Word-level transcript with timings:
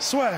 Soit. 0.00 0.30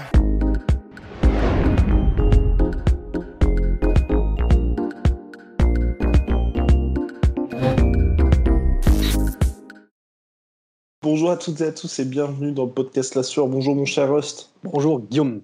Bonjour 11.01 11.30
à 11.30 11.37
toutes 11.37 11.61
et 11.61 11.66
à 11.66 11.71
tous 11.71 12.01
et 12.01 12.05
bienvenue 12.05 12.51
dans 12.51 12.65
le 12.65 12.73
podcast 12.73 13.15
La 13.15 13.23
Sueur. 13.23 13.47
Bonjour 13.47 13.77
mon 13.77 13.85
cher 13.85 14.12
Rust. 14.12 14.51
Bonjour 14.65 15.01
Guillaume. 15.01 15.43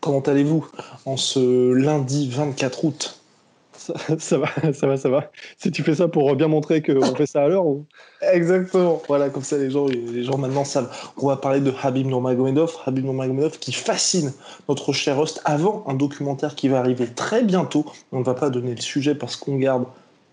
Comment 0.00 0.20
allez-vous 0.20 0.66
en 1.04 1.16
ce 1.16 1.72
lundi 1.72 2.28
24 2.30 2.84
août? 2.84 3.21
Ça, 4.18 4.38
va, 4.38 4.48
ça 4.72 4.86
va, 4.86 4.96
ça 4.96 5.08
va. 5.08 5.30
Si 5.58 5.70
tu 5.70 5.82
fais 5.82 5.94
ça 5.94 6.08
pour 6.08 6.34
bien 6.36 6.48
montrer 6.48 6.82
qu'on 6.82 7.14
fait 7.14 7.26
ça 7.26 7.42
à 7.42 7.48
l'heure. 7.48 7.64
Exactement. 8.32 9.02
Voilà, 9.08 9.30
comme 9.30 9.42
ça 9.42 9.58
les 9.58 9.70
gens, 9.70 9.86
les 9.86 10.24
gens 10.24 10.38
maintenant 10.38 10.64
savent. 10.64 10.90
On 11.16 11.28
va 11.28 11.36
parler 11.36 11.60
de 11.60 11.72
Habib 11.82 12.06
Nurmagomedov, 12.06 12.76
Habib 12.86 13.06
qui 13.60 13.72
fascine 13.72 14.32
notre 14.68 14.92
cher 14.92 15.18
host 15.18 15.40
avant 15.44 15.84
un 15.86 15.94
documentaire 15.94 16.54
qui 16.54 16.68
va 16.68 16.78
arriver 16.78 17.06
très 17.06 17.42
bientôt. 17.42 17.84
On 18.12 18.20
ne 18.20 18.24
va 18.24 18.34
pas 18.34 18.50
donner 18.50 18.74
le 18.74 18.80
sujet 18.80 19.14
parce 19.14 19.36
qu'on 19.36 19.56
garde 19.56 19.84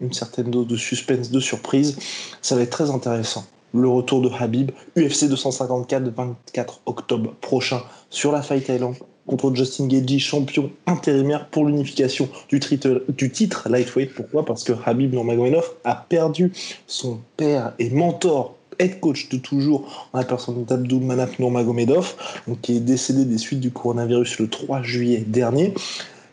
une 0.01 0.13
certaine 0.13 0.49
dose 0.49 0.67
de 0.67 0.77
suspense, 0.77 1.31
de 1.31 1.39
surprise. 1.39 1.97
Ça 2.41 2.55
va 2.55 2.61
être 2.61 2.69
très 2.69 2.89
intéressant. 2.89 3.45
Le 3.73 3.87
retour 3.87 4.21
de 4.21 4.29
Habib, 4.39 4.71
UFC 4.97 5.25
254 5.25 6.03
le 6.03 6.09
24 6.09 6.81
octobre 6.85 7.33
prochain 7.41 7.81
sur 8.09 8.31
la 8.31 8.41
Fight 8.41 8.67
Island 8.67 8.95
contre 9.37 9.55
Justin 9.55 9.87
Gaethje, 9.87 10.19
champion 10.19 10.71
intérimaire 10.87 11.47
pour 11.47 11.65
l'unification 11.65 12.29
du, 12.49 12.59
titre- 12.59 13.69
lightweight. 13.69 14.13
Pourquoi? 14.13 14.45
Parce 14.45 14.63
que 14.63 14.73
Habib 14.85 15.13
Nurmagomedov 15.13 15.65
a 15.83 15.95
perdu 15.95 16.51
son 16.87 17.19
père 17.37 17.73
et 17.79 17.89
mentor, 17.89 18.55
head 18.79 18.99
coach 18.99 19.29
de 19.29 19.37
toujours, 19.37 20.09
en 20.13 20.19
la 20.19 20.25
personne 20.25 20.63
d'Abdul 20.65 21.01
Manap 21.01 21.37
Nurmagomedov, 21.39 22.15
qui 22.61 22.77
est 22.77 22.79
décédé 22.79 23.25
des 23.25 23.37
suites 23.37 23.59
du 23.59 23.71
coronavirus 23.71 24.39
le 24.39 24.47
3 24.49 24.81
juillet 24.83 25.23
dernier. 25.27 25.73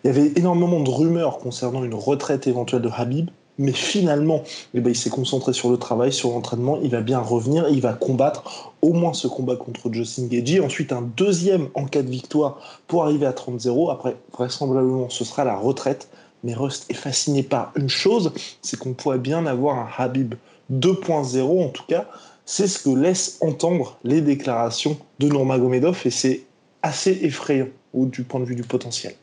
Il 0.04 0.08
y 0.08 0.10
avait 0.10 0.32
énormément 0.36 0.80
de 0.80 0.90
rumeurs 0.90 1.38
concernant 1.38 1.82
une 1.82 1.94
retraite 1.94 2.46
éventuelle 2.46 2.82
de 2.82 2.90
Habib, 2.96 3.28
mais 3.58 3.72
finalement, 3.72 4.42
eh 4.74 4.80
ben, 4.80 4.90
il 4.90 4.96
s'est 4.96 5.10
concentré 5.10 5.52
sur 5.52 5.70
le 5.70 5.76
travail, 5.78 6.12
sur 6.12 6.30
l'entraînement. 6.30 6.78
Il 6.82 6.90
va 6.90 7.00
bien 7.00 7.20
revenir 7.20 7.66
et 7.68 7.72
il 7.72 7.80
va 7.80 7.94
combattre 7.94 8.72
au 8.82 8.92
moins 8.92 9.12
ce 9.14 9.28
combat 9.28 9.56
contre 9.56 9.92
Justin 9.92 10.26
Gaethje. 10.26 10.60
Ensuite, 10.60 10.92
un 10.92 11.02
deuxième 11.02 11.68
en 11.74 11.86
cas 11.86 12.02
de 12.02 12.10
victoire 12.10 12.58
pour 12.86 13.04
arriver 13.04 13.26
à 13.26 13.32
30-0. 13.32 13.90
Après, 13.90 14.16
vraisemblablement, 14.32 15.08
ce 15.08 15.24
sera 15.24 15.44
la 15.44 15.56
retraite. 15.56 16.08
Mais 16.44 16.54
Rust 16.54 16.84
est 16.90 16.94
fasciné 16.94 17.42
par 17.42 17.72
une 17.76 17.88
chose, 17.88 18.32
c'est 18.62 18.78
qu'on 18.78 18.92
pourrait 18.92 19.18
bien 19.18 19.46
avoir 19.46 19.78
un 19.78 19.88
Habib 19.96 20.34
2.0 20.70 21.64
en 21.64 21.68
tout 21.70 21.84
cas. 21.88 22.06
C'est 22.44 22.68
ce 22.68 22.78
que 22.78 22.90
laissent 22.90 23.38
entendre 23.40 23.98
les 24.04 24.20
déclarations 24.20 24.98
de 25.18 25.28
Nurmagomedov 25.28 26.02
et 26.04 26.10
c'est 26.10 26.42
assez 26.82 27.18
effrayant 27.22 27.68
au- 27.94 28.06
du 28.06 28.22
point 28.22 28.38
de 28.38 28.44
vue 28.44 28.54
du 28.54 28.62
potentiel. 28.62 29.14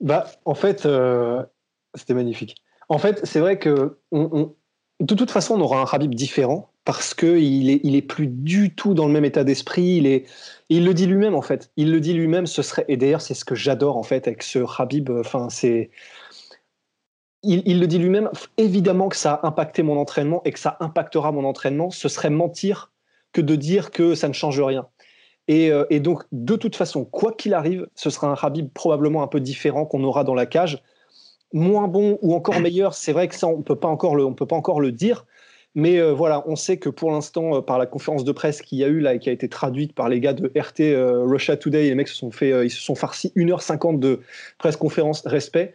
Bah, 0.00 0.30
en 0.44 0.54
fait, 0.54 0.86
euh, 0.86 1.42
c'était 1.94 2.14
magnifique. 2.14 2.54
En 2.88 2.98
fait, 2.98 3.20
c'est 3.24 3.40
vrai 3.40 3.58
que 3.58 3.98
de 4.12 5.14
toute 5.14 5.30
façon, 5.30 5.54
on 5.54 5.60
aura 5.60 5.80
un 5.80 5.86
Habib 5.90 6.14
différent 6.14 6.70
parce 6.84 7.14
qu'il 7.14 7.70
est, 7.70 7.80
il 7.84 7.94
est 7.94 8.02
plus 8.02 8.26
du 8.26 8.74
tout 8.74 8.94
dans 8.94 9.06
le 9.06 9.12
même 9.12 9.24
état 9.24 9.44
d'esprit. 9.44 10.24
Il 10.68 10.84
le 10.84 10.94
dit 10.94 11.06
lui-même 11.06 11.34
en 11.34 11.42
fait. 11.42 11.70
Il 11.76 11.92
le 11.92 12.00
dit 12.00 12.14
lui-même. 12.14 12.46
Ce 12.46 12.62
serait 12.62 12.84
et 12.88 12.96
d'ailleurs, 12.96 13.20
c'est 13.20 13.34
ce 13.34 13.44
que 13.44 13.54
j'adore 13.54 13.96
en 13.96 14.02
fait 14.02 14.26
avec 14.26 14.42
ce 14.42 14.60
Habib. 14.80 15.10
Enfin, 15.10 15.48
c'est 15.50 15.90
il, 17.42 17.62
il 17.66 17.78
le 17.80 17.86
dit 17.86 17.98
lui-même. 17.98 18.30
Évidemment 18.56 19.08
que 19.08 19.16
ça 19.16 19.34
a 19.34 19.46
impacté 19.46 19.82
mon 19.82 19.98
entraînement 19.98 20.42
et 20.44 20.52
que 20.52 20.58
ça 20.58 20.76
impactera 20.80 21.30
mon 21.30 21.44
entraînement. 21.44 21.90
Ce 21.90 22.08
serait 22.08 22.30
mentir 22.30 22.90
que 23.32 23.40
de 23.40 23.54
dire 23.54 23.90
que 23.90 24.14
ça 24.14 24.28
ne 24.28 24.32
change 24.32 24.60
rien. 24.60 24.88
Et, 25.46 25.70
euh, 25.70 25.86
et 25.90 26.00
donc, 26.00 26.24
de 26.32 26.56
toute 26.56 26.76
façon, 26.76 27.04
quoi 27.04 27.32
qu'il 27.32 27.54
arrive, 27.54 27.88
ce 27.94 28.10
sera 28.10 28.28
un 28.28 28.36
Habib 28.40 28.68
probablement 28.72 29.22
un 29.22 29.28
peu 29.28 29.40
différent 29.40 29.86
qu'on 29.86 30.04
aura 30.04 30.24
dans 30.24 30.34
la 30.34 30.46
cage. 30.46 30.82
Moins 31.52 31.88
bon 31.88 32.18
ou 32.22 32.34
encore 32.34 32.60
meilleur, 32.60 32.94
c'est 32.94 33.12
vrai 33.12 33.28
que 33.28 33.34
ça, 33.34 33.46
on 33.46 33.62
peut 33.62 33.74
peut 33.74 33.80
pas 33.80 33.88
encore 34.56 34.80
le 34.80 34.92
dire. 34.92 35.24
Mais 35.74 35.98
euh, 35.98 36.12
voilà, 36.12 36.42
on 36.48 36.56
sait 36.56 36.78
que 36.78 36.88
pour 36.88 37.10
l'instant, 37.10 37.56
euh, 37.56 37.60
par 37.60 37.78
la 37.78 37.86
conférence 37.86 38.24
de 38.24 38.32
presse 38.32 38.62
qu'il 38.62 38.78
y 38.78 38.84
a 38.84 38.88
eu 38.88 39.00
là 39.00 39.14
et 39.14 39.18
qui 39.18 39.28
a 39.28 39.32
été 39.32 39.48
traduite 39.48 39.94
par 39.94 40.08
les 40.08 40.18
gars 40.18 40.32
de 40.32 40.50
RT 40.58 40.80
euh, 40.80 41.24
Russia 41.24 41.56
Today, 41.56 41.84
les 41.84 41.94
mecs 41.94 42.08
se 42.08 42.16
sont 42.16 42.30
fait, 42.30 42.66
ils 42.66 42.70
se 42.70 42.80
sont 42.80 42.94
farcis 42.94 43.32
1h50 43.36 43.98
de 43.98 44.20
presse 44.58 44.76
conférence 44.76 45.24
respect. 45.26 45.74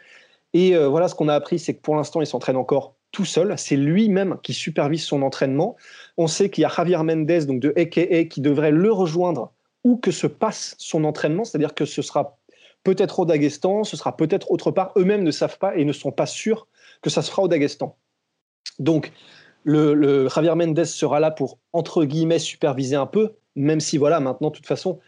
Et 0.53 0.75
voilà, 0.75 1.07
ce 1.07 1.15
qu'on 1.15 1.29
a 1.29 1.33
appris, 1.33 1.57
c'est 1.57 1.73
que 1.73 1.81
pour 1.81 1.95
l'instant, 1.95 2.21
il 2.21 2.27
s'entraîne 2.27 2.57
encore 2.57 2.93
tout 3.11 3.25
seul. 3.25 3.55
C'est 3.57 3.75
lui-même 3.75 4.37
qui 4.43 4.53
supervise 4.53 5.03
son 5.03 5.23
entraînement. 5.23 5.77
On 6.17 6.27
sait 6.27 6.51
qu'il 6.51 6.61
y 6.61 6.65
a 6.65 6.69
Javier 6.69 7.01
Mendez, 7.01 7.45
donc 7.47 7.59
de 7.59 7.73
AKA, 7.75 8.25
qui 8.25 8.39
devrait 8.39 8.69
le 8.69 8.91
rejoindre 8.91 9.51
où 9.83 9.97
que 9.97 10.11
se 10.11 10.27
passe 10.27 10.75
son 10.77 11.05
entraînement, 11.05 11.43
c'est-à-dire 11.43 11.73
que 11.73 11.85
ce 11.85 12.03
sera 12.03 12.37
peut-être 12.83 13.19
au 13.19 13.25
Daghestan, 13.25 13.83
ce 13.83 13.97
sera 13.97 14.15
peut-être 14.15 14.51
autre 14.51 14.71
part. 14.71 14.91
Eux-mêmes 14.97 15.23
ne 15.23 15.31
savent 15.31 15.57
pas 15.57 15.75
et 15.75 15.85
ne 15.85 15.93
sont 15.93 16.11
pas 16.11 16.25
sûrs 16.25 16.67
que 17.01 17.09
ça 17.09 17.21
se 17.21 17.31
fera 17.31 17.43
au 17.43 17.47
Daghestan. 17.47 17.95
Donc, 18.79 19.11
le, 19.63 20.27
Javier 20.29 20.55
Mendez 20.55 20.85
sera 20.85 21.19
là 21.19 21.31
pour, 21.31 21.59
entre 21.71 22.03
guillemets, 22.05 22.39
superviser 22.39 22.95
un 22.95 23.05
peu, 23.05 23.33
même 23.55 23.79
si, 23.79 23.97
voilà, 23.97 24.19
maintenant, 24.19 24.49
de 24.49 24.55
toute 24.55 24.67
façon, 24.67 24.99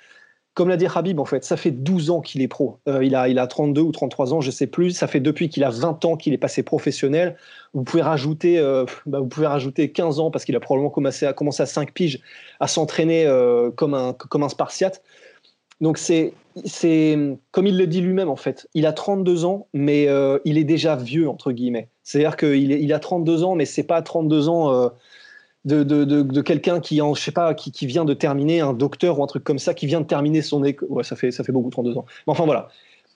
comme 0.56 0.69
l'a 0.69 0.78
dit 0.78 0.88
Habib, 0.94 1.19
en 1.19 1.25
fait, 1.25 1.44
ça 1.44 1.58
fait 1.58 1.72
12 1.72 2.12
ans 2.12 2.22
qu'il 2.22 2.41
est 2.41 2.47
pro. 2.47 2.80
Euh, 2.88 3.03
il, 3.03 3.14
a, 3.14 3.28
il 3.28 3.40
a 3.40 3.46
32 3.46 3.81
ou 3.81 3.91
33 3.91 4.34
ans, 4.34 4.40
je 4.40 4.52
sais 4.52 4.68
plus. 4.68 4.91
Ça 4.91 5.06
fait 5.06 5.19
depuis 5.19 5.50
qu'il 5.50 5.66
a 5.66 5.69
20 5.69 6.06
ans 6.06 6.16
qu'il 6.16 6.31
est 6.34 6.38
passé 6.38 6.64
professionnel. 6.64 7.35
Vous 7.74 7.84
pouvez 7.84 8.02
rajouter, 8.02 8.58
euh, 8.58 8.85
bah, 9.06 9.19
vous 9.19 9.28
pouvez 9.28 9.47
rajouter 9.47 9.91
15 9.91 10.22
ans 10.22 10.31
parce 10.31 10.46
qu'il 10.46 10.56
a 10.56 10.62
probablement 10.62 10.90
commencé 10.90 11.25
à, 11.25 11.34
commencé 11.34 11.62
à 11.62 11.66
5 11.66 11.91
piges 11.91 12.22
à 12.62 12.69
s'entraîner 12.69 13.25
euh, 13.28 13.69
comme, 13.69 13.94
un, 13.94 14.14
comme 14.14 14.44
un 14.44 14.50
spartiate. 14.50 15.03
Donc 15.81 15.97
c'est, 15.97 16.34
comme 17.52 17.68
il 17.68 17.78
le 17.78 17.88
dit 17.88 18.02
lui-même 18.02 18.30
en 18.30 18.36
fait. 18.36 18.68
Il 18.74 18.86
a 18.86 18.94
32 18.94 19.46
ans, 19.46 19.68
mais 19.74 20.08
euh, 20.08 20.40
il 20.46 20.58
est 20.58 20.63
déjà 20.63 20.96
vieux 20.96 21.30
entre 21.30 21.52
guillemets. 21.52 21.90
C'est-à-dire 22.03 22.38
qu'il 22.38 22.72
il 22.72 22.94
a 22.94 23.00
32 23.00 23.44
ans, 23.44 23.56
mais 23.56 23.66
c'est 23.66 23.84
pas 23.84 24.02
32 24.02 24.50
ans 24.50 24.72
euh, 24.72 24.90
de, 25.66 25.84
de, 25.84 26.03
de, 26.03 26.41
quelqu'un 26.41 26.80
qui, 26.80 27.02
en, 27.02 27.14
je 27.14 27.22
sais 27.22 27.31
pas, 27.31 27.53
qui, 27.53 27.72
qui 27.72 27.88
vient 27.88 28.06
de 28.06 28.14
terminer 28.14 28.62
un 28.62 28.74
docteur 28.74 29.19
ou 29.19 29.24
un 29.24 29.28
truc 29.28 29.44
comme 29.44 29.59
ça, 29.59 29.74
qui 29.74 29.88
vient 29.88 30.02
de 30.02 30.06
terminer 30.06 30.41
son 30.41 30.64
école. 30.64 31.03
Ça 31.03 31.16
fait, 31.16 31.31
ça 31.31 31.44
fait 31.44 31.52
beaucoup 31.52 31.72
32 31.72 31.97
ans. 31.97 32.06
Mais 32.28 32.31
enfin 32.31 32.46
voilà. 32.46 32.69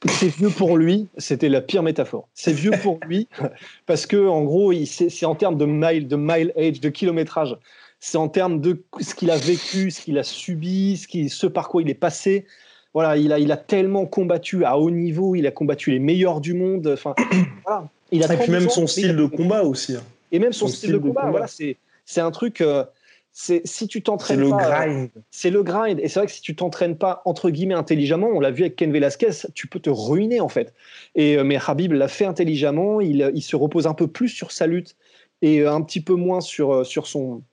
C'est 0.08 0.30
vieux 0.30 0.50
pour 0.50 0.78
lui, 0.78 1.08
c'était 1.18 1.50
la 1.50 1.60
pire 1.60 1.84
métaphore. 1.84 2.30
C'est 2.34 2.54
vieux 2.54 2.72
pour 2.82 3.00
lui 3.06 3.28
parce 3.86 4.06
que 4.06 4.28
en 4.28 4.44
gros, 4.44 4.74
c'est 4.86 5.26
en 5.26 5.36
termes 5.36 5.58
de 5.58 5.66
mile, 5.66 6.08
de 6.08 6.16
mile 6.16 6.54
age, 6.58 6.80
de 6.80 6.90
kilométrage. 6.90 7.58
C'est 8.00 8.18
en 8.18 8.30
termes 8.30 8.62
de 8.62 8.84
ce 9.02 9.14
qu'il 9.16 9.30
a 9.32 9.38
vécu, 9.38 9.92
ce 9.92 10.02
qu'il 10.02 10.18
a 10.18 10.24
subi, 10.24 10.98
ce, 10.98 11.08
qui, 11.08 11.30
ce 11.30 11.48
par 11.48 11.68
quoi 11.70 11.82
il 11.82 11.90
est 11.90 11.94
passé. 11.96 12.46
Voilà, 12.94 13.18
il 13.18 13.32
a, 13.34 13.40
il 13.40 13.52
a 13.52 13.58
tellement 13.58 14.06
combattu 14.06 14.66
à 14.66 14.78
haut 14.78 14.90
niveau, 14.90 15.36
il 15.36 15.46
a 15.46 15.52
combattu 15.52 15.92
les 15.92 16.00
meilleurs 16.00 16.42
du 16.42 16.54
monde. 16.54 16.88
Enfin, 16.88 17.14
voilà. 17.66 17.88
Il 18.12 18.24
a 18.24 18.34
Et 18.34 18.38
puis 18.38 18.48
32 18.48 18.52
même 18.52 18.66
ans, 18.68 18.70
son 18.72 18.88
style 18.88 19.16
de 19.16 19.26
combat 19.26 19.64
aussi. 19.64 19.96
et 20.32 20.40
même 20.40 20.54
son, 20.54 20.68
son 20.68 20.74
style, 20.74 20.92
de 20.94 20.98
combat, 20.98 21.30
voilà, 21.30 21.48
c'est 21.48 21.78
c'est 22.06 22.22
un 22.22 22.32
truc. 22.32 22.62
euh, 22.62 22.84
c'est 23.32 23.62
si 23.66 23.88
tu 23.88 24.00
C'est 24.00 24.04
t'entraînes 24.06 24.40
le 24.40 24.50
pas, 24.50 24.66
euh, 24.66 24.86
grind. 24.86 25.10
c'est 25.30 25.52
le 25.52 25.62
grind. 25.62 26.00
Et 26.00 26.08
c'est 26.08 26.20
vrai 26.20 26.26
que 26.26 26.32
si 26.34 26.42
tu 26.42 26.56
t'entraînes 26.56 26.98
pas 26.98 27.22
entre 27.26 27.52
guillemets 27.52 27.76
intelligemment, 27.76 28.28
on 28.34 28.40
l'a 28.40 28.50
vu 28.50 28.64
avec 28.64 28.76
Ken 28.76 28.92
Velasquez, 28.92 29.46
tu 29.54 29.68
peux 29.68 29.80
te 29.80 29.92
ruiner 29.92 30.40
en 30.40 30.50
fait. 30.50 30.74
Et 31.14 31.38
euh, 31.38 31.44
mais 31.44 31.58
Habib 31.68 31.94
l'a 31.94 32.08
fait 32.08 32.26
intelligemment. 32.26 33.00
Il, 33.02 33.30
il 33.36 33.42
se 33.44 33.56
repose 33.56 33.86
un 33.86 33.94
peu 33.94 34.08
plus 34.08 34.30
sur 34.30 34.52
sa 34.52 34.66
lutte 34.66 34.96
et 35.44 35.64
un 35.66 35.82
petit 35.84 36.02
peu 36.02 36.16
moins 36.16 36.42
sur 36.42 36.84
sur 36.86 37.06
son 37.06 37.44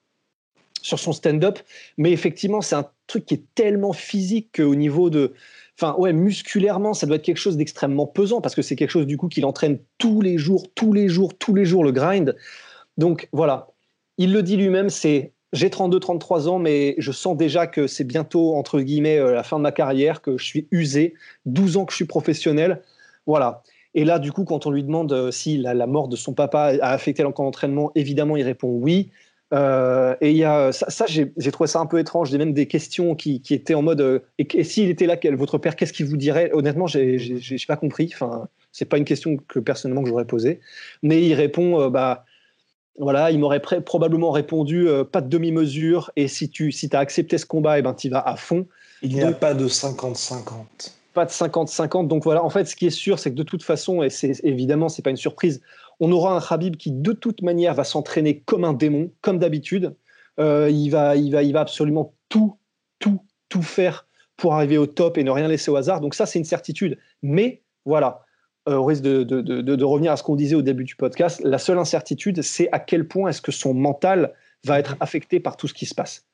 sur 0.87 0.99
son 0.99 1.13
stand-up. 1.13 1.59
Mais 1.99 2.13
effectivement, 2.13 2.61
c'est 2.61 2.77
un 2.77 2.89
truc 3.07 3.27
qui 3.27 3.35
est 3.35 3.45
tellement 3.55 3.93
physique 3.93 4.57
qu'au 4.57 4.75
niveau 4.75 5.11
de 5.11 5.35
Enfin, 5.79 5.95
ouais, 5.99 6.15
musculairement, 6.15 6.95
ça 6.95 7.07
doit 7.07 7.17
être 7.17 7.23
quelque 7.23 7.37
chose 7.37 7.59
d'extrêmement 7.59 8.07
pesant 8.07 8.41
parce 8.41 8.55
que 8.55 8.63
c'est 8.63 8.77
quelque 8.77 8.91
chose 8.91 9.07
du 9.07 9.19
coup 9.19 9.29
qu'il 9.29 9.45
entraîne 9.45 9.79
tous 9.99 10.23
les 10.23 10.39
jours, 10.39 10.65
tous 10.75 10.95
les 10.95 11.07
jours, 11.11 11.37
tous 11.37 11.55
les 11.55 11.67
jours 11.67 11.85
le 11.85 11.93
grind. 11.93 12.35
Donc 12.97 13.29
voilà, 13.31 13.69
il 14.17 14.33
le 14.33 14.43
dit 14.43 14.57
lui-même, 14.57 14.89
c'est 14.89 15.35
j'ai 15.53 15.69
32, 15.69 16.01
33 16.01 16.49
ans, 16.49 16.59
mais 16.59 16.95
je 16.97 17.13
sens 17.13 17.37
déjà 17.37 17.67
que 17.67 17.87
c'est 17.87 18.05
bientôt 18.05 18.55
entre 18.55 18.81
guillemets 18.81 19.19
euh, 19.19 19.35
la 19.35 19.43
fin 19.43 19.59
de 19.59 19.63
ma 19.63 19.71
carrière, 19.71 20.23
que 20.23 20.39
je 20.39 20.45
suis 20.47 20.67
usé, 20.71 21.13
12 21.45 21.77
ans 21.77 21.85
que 21.85 21.93
je 21.93 21.97
suis 21.97 22.07
professionnel, 22.07 22.83
voilà. 23.27 23.63
Et 23.93 24.07
là, 24.07 24.19
du 24.19 24.33
coup, 24.33 24.45
quand 24.45 24.65
on 24.65 24.71
lui 24.71 24.83
demande 24.83 25.13
euh, 25.13 25.31
si 25.31 25.59
la, 25.59 25.75
la 25.75 25.87
mort 25.87 26.09
de 26.09 26.17
son 26.17 26.33
papa 26.33 26.73
a 26.81 26.91
affecté 26.91 27.23
l'entraînement, 27.23 27.93
évidemment, 27.95 28.37
il 28.37 28.45
répond 28.45 28.69
oui. 28.69 29.11
Euh, 29.55 30.17
et 30.21 30.31
il 30.31 30.37
y 30.37 30.45
a 30.45 30.73
ça, 30.73 31.07
j'ai 31.07 31.53
trouvé 31.53 31.69
ça 31.69 31.79
un 31.79 31.87
peu 31.87 31.99
étrange. 31.99 32.31
J'ai 32.31 32.39
même 32.39 32.53
des 32.53 32.67
questions 32.67 33.15
qui, 33.15 33.41
qui 33.41 33.55
étaient 33.55 33.75
en 33.75 33.83
mode 33.83 34.01
euh, 34.01 34.21
et, 34.39 34.65
s'il 34.65 34.89
était 34.89 35.07
là, 35.07 35.17
quel, 35.17 35.37
votre 35.37 35.59
père, 35.59 35.77
qu'est-ce 35.77 35.93
qu'il 35.93 36.07
vous 36.07 36.17
dirait? 36.17 36.51
Honnêtement, 36.53 36.87
j'ai 36.87 37.39
pas 37.69 37.77
compris. 37.77 38.11
Enfin, 38.13 38.49
c'est 38.73 38.87
pas 38.87 38.99
une 38.99 39.05
question 39.05 39.37
que 39.37 39.59
personnellement 39.61 40.03
que 40.03 40.09
j'aurais 40.09 40.27
posée. 40.27 40.61
Mais 41.03 41.23
il 41.23 41.35
répond, 41.35 41.81
euh, 41.81 41.91
bah 41.91 42.25
voilà, 42.99 43.31
il 43.31 43.39
m'aurait 43.39 43.61
probablement 43.61 44.31
répondu 44.31 44.89
pas 45.13 45.21
de 45.21 45.29
demi-mesure. 45.29 46.11
Et 46.17 46.29
si 46.29 46.49
tu 46.49 46.73
si 46.73 46.89
as 46.93 46.99
accepté 46.99 47.39
ce 47.39 47.47
combat, 47.47 47.77
et 47.77 47.81
eh 47.81 47.83
ben 47.83 47.95
tu 47.95 48.09
vas 48.09 48.21
à 48.21 48.37
fond. 48.37 48.67
Il 49.03 49.15
n'y 49.15 49.23
a 49.23 49.33
pas 49.33 49.55
de 49.55 49.69
50-50 49.69 50.93
pas 51.17 51.25
de 51.25 51.31
50-50. 51.31 52.07
Donc 52.07 52.25
voilà, 52.25 52.45
en 52.45 52.51
fait, 52.51 52.67
ce 52.67 52.77
qui 52.77 52.87
est 52.87 52.91
sûr, 52.91 53.19
c'est 53.19 53.31
que 53.31 53.37
de 53.37 53.43
toute 53.43 53.63
façon, 53.63 54.03
et 54.03 54.11
c'est 54.11 54.39
évidemment, 54.45 54.91
c'est 54.91 55.01
pas 55.01 55.11
une 55.11 55.17
surprise, 55.17 55.63
on 56.01 56.13
aura 56.13 56.37
un 56.37 56.41
Khabib 56.41 56.77
qui, 56.77 56.93
de 56.93 57.13
toute 57.13 57.43
manière, 57.43 57.75
va 57.75 57.85
s'entraîner 57.85 58.41
comme 58.41 58.65
un 58.65 58.73
démon, 58.73 59.11
comme 59.21 59.39
d'habitude. 59.39 59.95
Euh, 60.39 60.69
il, 60.71 60.91
va, 60.91 61.17
il, 61.17 61.31
va, 61.33 61.43
il 61.43 61.53
va 61.53 61.61
absolument 61.61 62.15
tout, 62.29 62.59
tout, 62.99 63.23
tout 63.49 63.63
faire 63.63 64.07
pour 64.37 64.55
arriver 64.55 64.79
au 64.79 64.87
top 64.87 65.17
et 65.19 65.25
ne 65.25 65.31
rien 65.31 65.49
laisser 65.49 65.71
au 65.71 65.77
hasard. 65.77 66.01
Donc 66.01 66.15
ça, 66.15 66.27
c'est 66.27 66.39
une 66.39 66.45
certitude. 66.45 66.99
Mais 67.23 67.63
voilà, 67.85 68.25
euh, 68.69 68.77
au 68.77 68.85
risque 68.85 69.03
de, 69.03 69.85
revenir 69.85 70.13
à 70.13 70.17
ce 70.17 70.23
qu'on 70.23 70.37
disait 70.37 70.57
au 70.57 70.63
début 70.63 70.85
du 70.85 70.97
podcast, 70.97 71.41
la 71.45 71.59
seule 71.59 71.79
incertitude, 71.79 72.43
c'est 72.43 72.69
à 72.73 72.79
quel 72.79 73.07
point 73.07 73.31
est-ce 73.31 73.41
que 73.41 73.53
son 73.53 73.75
mental 73.75 74.35
va 74.65 74.79
être 74.79 74.97
affecté 75.01 75.41
par 75.41 75.57
tout 75.57 75.69
ce 75.69 75.75
qui 75.75 75.87
se 75.87 75.95
passe. 75.95 76.25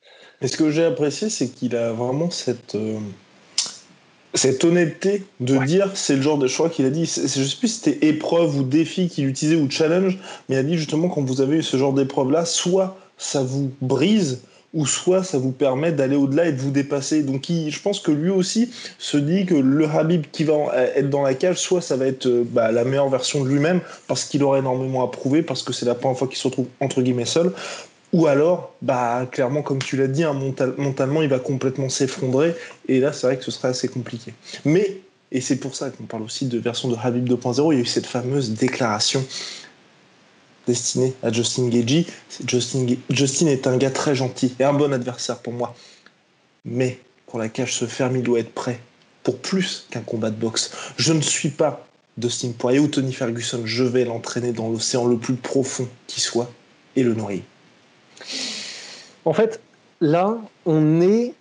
Et 0.41 0.49
ce 0.49 0.56
que 0.56 0.70
j'ai 0.70 0.85
apprécié, 0.85 1.29
c'est 1.29 1.49
qu'il 1.49 1.76
a 1.76 1.93
vraiment 1.93 2.31
cette... 2.31 2.75
Euh, 2.75 2.99
cette 4.34 4.64
honnêteté 4.64 5.25
de 5.40 5.58
dire 5.64 5.90
c'est 5.94 6.17
le 6.17 6.23
genre 6.23 6.38
de 6.38 6.46
choix 6.46 6.69
qu'il 6.69 6.87
a 6.87 6.90
dit. 6.90 7.05
je 7.05 7.26
sais 7.26 7.56
plus 7.56 7.69
si 7.69 7.81
c'était 7.81 8.06
épreuve 8.06 8.56
ou 8.56 8.62
défi 8.62 9.08
qu'il 9.08 9.26
utilisait 9.26 9.56
ou 9.56 9.70
challenge, 9.70 10.19
mais 10.49 10.56
il 10.56 10.58
a 10.58 10.62
dit 10.62 10.79
justement 10.79 11.08
quand 11.08 11.23
vous 11.23 11.40
avez 11.40 11.58
eu 11.58 11.62
ce 11.62 11.76
genre 11.76 11.93
d'épreuve 11.93 12.31
là, 12.31 12.44
soit 12.44 12.96
ça 13.19 13.43
vous 13.43 13.70
brise 13.81 14.40
ou 14.75 14.87
soit 14.87 15.23
ça 15.23 15.38
vous 15.38 15.52
permet 15.52 15.93
d'aller 15.93 16.17
au-delà 16.17 16.46
et 16.46 16.52
de 16.52 16.61
vous 16.61 16.70
dépasser. 16.70 17.23
Donc 17.23 17.46
je 17.46 17.81
pense 17.81 18.00
que 18.00 18.11
lui 18.11 18.31
aussi 18.31 18.70
se 18.99 19.19
dit 19.19 19.44
que 19.44 19.55
le 19.55 19.87
Habib 19.87 20.25
qui 20.32 20.44
va 20.44 20.55
être 20.96 21.11
dans 21.11 21.23
la 21.23 21.35
cage, 21.35 21.58
soit 21.58 21.82
ça 21.82 21.96
va 21.96 22.06
être 22.06 22.26
euh, 22.26 22.44
bah, 22.46 22.73
la 22.73 22.85
meilleure 22.85 23.11
version 23.11 23.44
de 23.44 23.49
lui-même 23.49 23.81
parce 24.06 24.25
qu'il 24.25 24.43
aura 24.43 24.58
énormément 24.58 25.05
à 25.05 25.11
prouver, 25.11 25.43
parce 25.43 25.62
que 25.62 25.73
c'est 25.73 25.87
la 25.87 25.94
première 25.94 26.17
fois 26.17 26.28
qu'il 26.28 26.38
se 26.38 26.49
retrouve 26.49 26.67
entre 26.81 27.02
guillemets 27.02 27.26
seul, 27.26 27.52
ou 28.12 28.26
alors, 28.26 28.75
bah, 28.82 29.26
clairement, 29.31 29.62
comme 29.62 29.79
tu 29.79 29.97
l'as 29.97 30.06
dit, 30.06 30.23
hein, 30.23 30.35
mentalement, 30.76 31.23
il 31.23 31.29
va 31.29 31.38
complètement 31.38 31.88
s'effondrer. 31.88 32.55
Et 32.88 33.00
là, 33.00 33.12
c'est 33.12 33.26
vrai 33.26 33.38
que 33.38 33.44
ce 33.44 33.50
serait 33.50 33.69
assez 33.69 33.88
compliqué. 33.88 34.35
Mais, 34.67 35.00
et 35.31 35.41
c'est 35.41 35.56
pour 35.56 35.75
ça 35.75 35.91
qu'on 35.91 36.05
parle 36.05 36.23
aussi 36.23 36.47
de 36.47 36.59
version 36.59 36.88
de 36.88 36.97
Habib 37.03 37.26
2.0, 37.26 37.73
il 37.73 37.76
y 37.76 37.79
a 37.79 37.82
eu 37.82 37.87
cette 37.87 38.06
fameuse 38.06 38.50
déclaration 38.50 39.25
destinée 40.67 41.14
à 41.23 41.32
Justin 41.32 41.69
Gagey. 41.69 42.06
Justin, 42.47 43.47
est 43.47 43.67
un 43.67 43.79
gars 43.79 43.91
très 43.91 44.14
gentil 44.14 44.55
et 44.61 44.64
un 44.64 44.75
bon 44.75 44.93
adversaire 44.93 45.38
pour 45.38 45.55
moi. 45.55 45.75
Mais 46.67 47.00
quand 47.26 47.38
la 47.38 47.49
cage 47.49 47.75
se 47.75 47.87
ferme, 47.87 48.17
il 48.17 48.23
doit 48.23 48.41
être 48.41 48.53
prêt 48.53 48.79
pour 49.23 49.38
plus 49.38 49.87
qu'un 49.91 50.03
combat 50.03 50.31
de 50.31 50.37
boxe. 50.37 50.70
Je 50.99 51.14
ne 51.14 51.23
suis 51.23 51.49
pas 51.49 51.87
Dustin 52.19 52.53
Poirier 52.56 52.79
ou 52.79 52.88
Tony 52.88 53.12
Ferguson. 53.12 53.62
Je 53.64 53.85
vais 53.85 54.05
l'entraîner 54.05 54.53
dans 54.53 54.69
l'océan 54.69 55.06
le 55.06 55.17
plus 55.17 55.35
profond 55.35 55.88
qui 56.06 56.20
soit 56.20 56.53
et 56.94 57.03
le 57.03 57.14
noyer. 57.14 57.43
En 59.25 59.33
fait, 59.33 59.61
là, 60.01 60.39
on 60.67 61.01
est, 61.01 61.35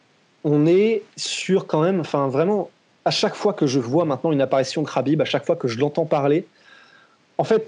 on 0.43 0.65
est 0.65 1.03
sur 1.17 1.67
quand 1.67 1.81
même, 1.81 1.99
enfin 1.99 2.27
vraiment, 2.27 2.69
à 3.05 3.11
chaque 3.11 3.35
fois 3.35 3.53
que 3.53 3.65
je 3.65 3.79
vois 3.79 4.05
maintenant 4.05 4.31
une 4.31 4.41
apparition 4.41 4.81
de 4.81 4.89
Khabib, 4.89 5.21
à 5.21 5.25
chaque 5.25 5.45
fois 5.45 5.55
que 5.55 5.67
je 5.67 5.79
l'entends 5.79 6.05
parler, 6.05 6.45
en 7.37 7.43
fait, 7.43 7.67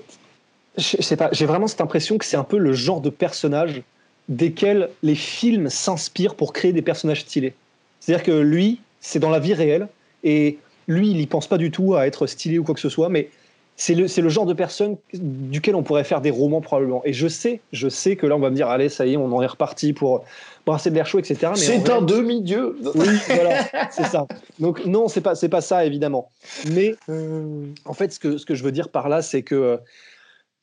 j'ai 0.78 1.46
vraiment 1.46 1.68
cette 1.68 1.82
impression 1.82 2.18
que 2.18 2.26
c'est 2.26 2.38
un 2.38 2.44
peu 2.44 2.58
le 2.58 2.74
genre 2.74 3.02
de 3.02 3.10
personnage 3.10 3.82
desquels 4.30 4.90
les 5.02 5.16
films 5.16 5.70
s'inspirent 5.70 6.36
pour 6.36 6.54
créer 6.54 6.74
des 6.74 6.82
personnages 6.82 7.22
stylés. 7.22 7.54
C'est-à-dire 8.00 8.24
que 8.24 8.32
lui, 8.32 8.82
c'est 9.02 9.20
dans 9.20 9.30
la 9.30 9.40
vie 9.40 9.54
réelle, 9.54 9.88
et 10.24 10.58
lui, 10.88 11.10
il 11.10 11.18
n'y 11.18 11.28
pense 11.28 11.48
pas 11.48 11.58
du 11.58 11.72
tout 11.72 11.96
à 11.96 12.08
être 12.08 12.28
stylé 12.28 12.60
ou 12.60 12.64
quoi 12.64 12.76
que 12.76 12.82
ce 12.82 12.90
soit, 12.90 13.10
mais 13.10 13.30
c'est 13.76 13.96
le, 13.96 14.06
le, 14.06 14.30
genre 14.30 14.46
de 14.46 14.54
personne 14.54 14.98
duquel 15.14 15.76
on 15.76 15.84
pourrait 15.84 16.04
faire 16.04 16.22
des 16.22 16.30
romans 16.30 16.62
probablement. 16.62 17.02
Et 17.06 17.14
je 17.14 17.28
sais, 17.28 17.60
je 17.72 17.90
sais 17.90 18.16
que 18.16 18.28
là 18.28 18.36
on 18.36 18.40
va 18.40 18.50
me 18.50 18.56
dire, 18.56 18.68
allez, 18.70 18.90
ça 18.90 19.06
y 19.06 19.14
est, 19.14 19.18
on 19.18 19.26
en 19.26 19.42
est 19.42 19.48
reparti 19.48 19.94
pour 19.94 20.24
brasser 20.66 20.90
de 20.90 20.96
l'air 20.96 21.08
chaud, 21.08 21.20
etc. 21.20 21.54
C'est 21.56 21.90
un 21.90 22.02
demi-dieu. 22.02 22.78
Oui, 22.96 23.08
voilà, 23.28 23.64
c'est 23.92 24.06
ça. 24.06 24.28
Donc 24.60 24.86
non, 24.86 25.08
c'est 25.08 25.22
pas, 25.22 25.36
c'est 25.36 25.50
pas 25.50 25.62
ça 25.62 25.86
évidemment. 25.86 26.32
Mais 26.72 26.96
euh. 27.10 27.66
en 27.86 27.94
fait, 27.94 28.14
ce 28.14 28.20
que, 28.20 28.38
ce 28.38 28.46
que 28.46 28.56
je 28.56 28.64
veux 28.64 28.72
dire 28.72 28.90
par 28.90 29.10
là, 29.10 29.22
c'est 29.22 29.42
que 29.42 29.56
euh, 29.56 29.78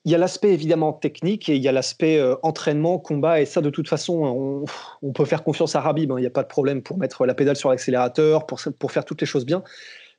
il 0.04 0.12
y 0.12 0.14
a 0.14 0.18
l'aspect 0.18 0.52
évidemment 0.52 0.92
technique 0.92 1.48
et 1.48 1.56
il 1.56 1.62
y 1.62 1.68
a 1.68 1.72
l'aspect 1.72 2.18
euh, 2.18 2.36
entraînement, 2.42 2.98
combat, 2.98 3.40
et 3.40 3.44
ça 3.44 3.60
de 3.60 3.70
toute 3.70 3.88
façon, 3.88 4.14
on, 4.24 4.64
on 5.02 5.12
peut 5.12 5.26
faire 5.26 5.42
confiance 5.42 5.74
à 5.76 5.80
Rabib. 5.80 6.12
Hein. 6.12 6.16
Il 6.18 6.22
n'y 6.22 6.26
a 6.26 6.30
pas 6.30 6.42
de 6.42 6.48
problème 6.48 6.80
pour 6.80 6.96
mettre 6.96 7.26
la 7.26 7.34
pédale 7.34 7.56
sur 7.56 7.70
l'accélérateur, 7.70 8.46
pour, 8.46 8.60
pour 8.78 8.92
faire 8.92 9.04
toutes 9.04 9.20
les 9.20 9.26
choses 9.26 9.44
bien. 9.44 9.62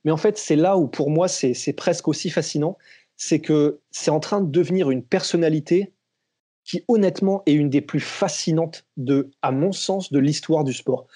Mais 0.03 0.11
en 0.11 0.17
fait, 0.17 0.37
c'est 0.37 0.55
là 0.55 0.77
où 0.77 0.87
pour 0.87 1.09
moi, 1.09 1.27
c'est 1.27 1.73
presque 1.73 2.07
aussi 2.07 2.29
fascinant. 2.29 2.77
C'est 3.17 3.39
que 3.39 3.79
c'est 3.91 4.11
en 4.11 4.19
train 4.19 4.41
de 4.41 4.49
devenir 4.49 4.89
une 4.89 5.03
personnalité 5.03 5.93
qui 6.63 6.83
honnêtement 6.87 7.43
est 7.47 7.53
une 7.53 7.69
des 7.69 7.81
plus 7.81 7.99
fascinantes 7.99 8.85
de, 8.97 9.31
à 9.41 9.51
mon 9.51 9.71
sens, 9.71 10.11
de 10.11 10.19
l'histoire 10.19 10.63
du 10.63 10.73
sport. 10.73 11.07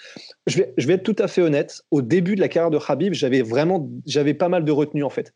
Je 0.47 0.57
vais, 0.57 0.73
je 0.77 0.87
vais 0.87 0.93
être 0.93 1.03
tout 1.03 1.15
à 1.19 1.27
fait 1.27 1.41
honnête. 1.41 1.83
Au 1.91 2.01
début 2.01 2.35
de 2.35 2.41
la 2.41 2.47
carrière 2.47 2.71
de 2.71 2.79
Khabib, 2.79 3.13
j'avais 3.13 3.41
vraiment, 3.41 3.87
j'avais 4.05 4.33
pas 4.33 4.49
mal 4.49 4.65
de 4.65 4.71
retenue 4.71 5.03
en 5.03 5.09
fait, 5.09 5.33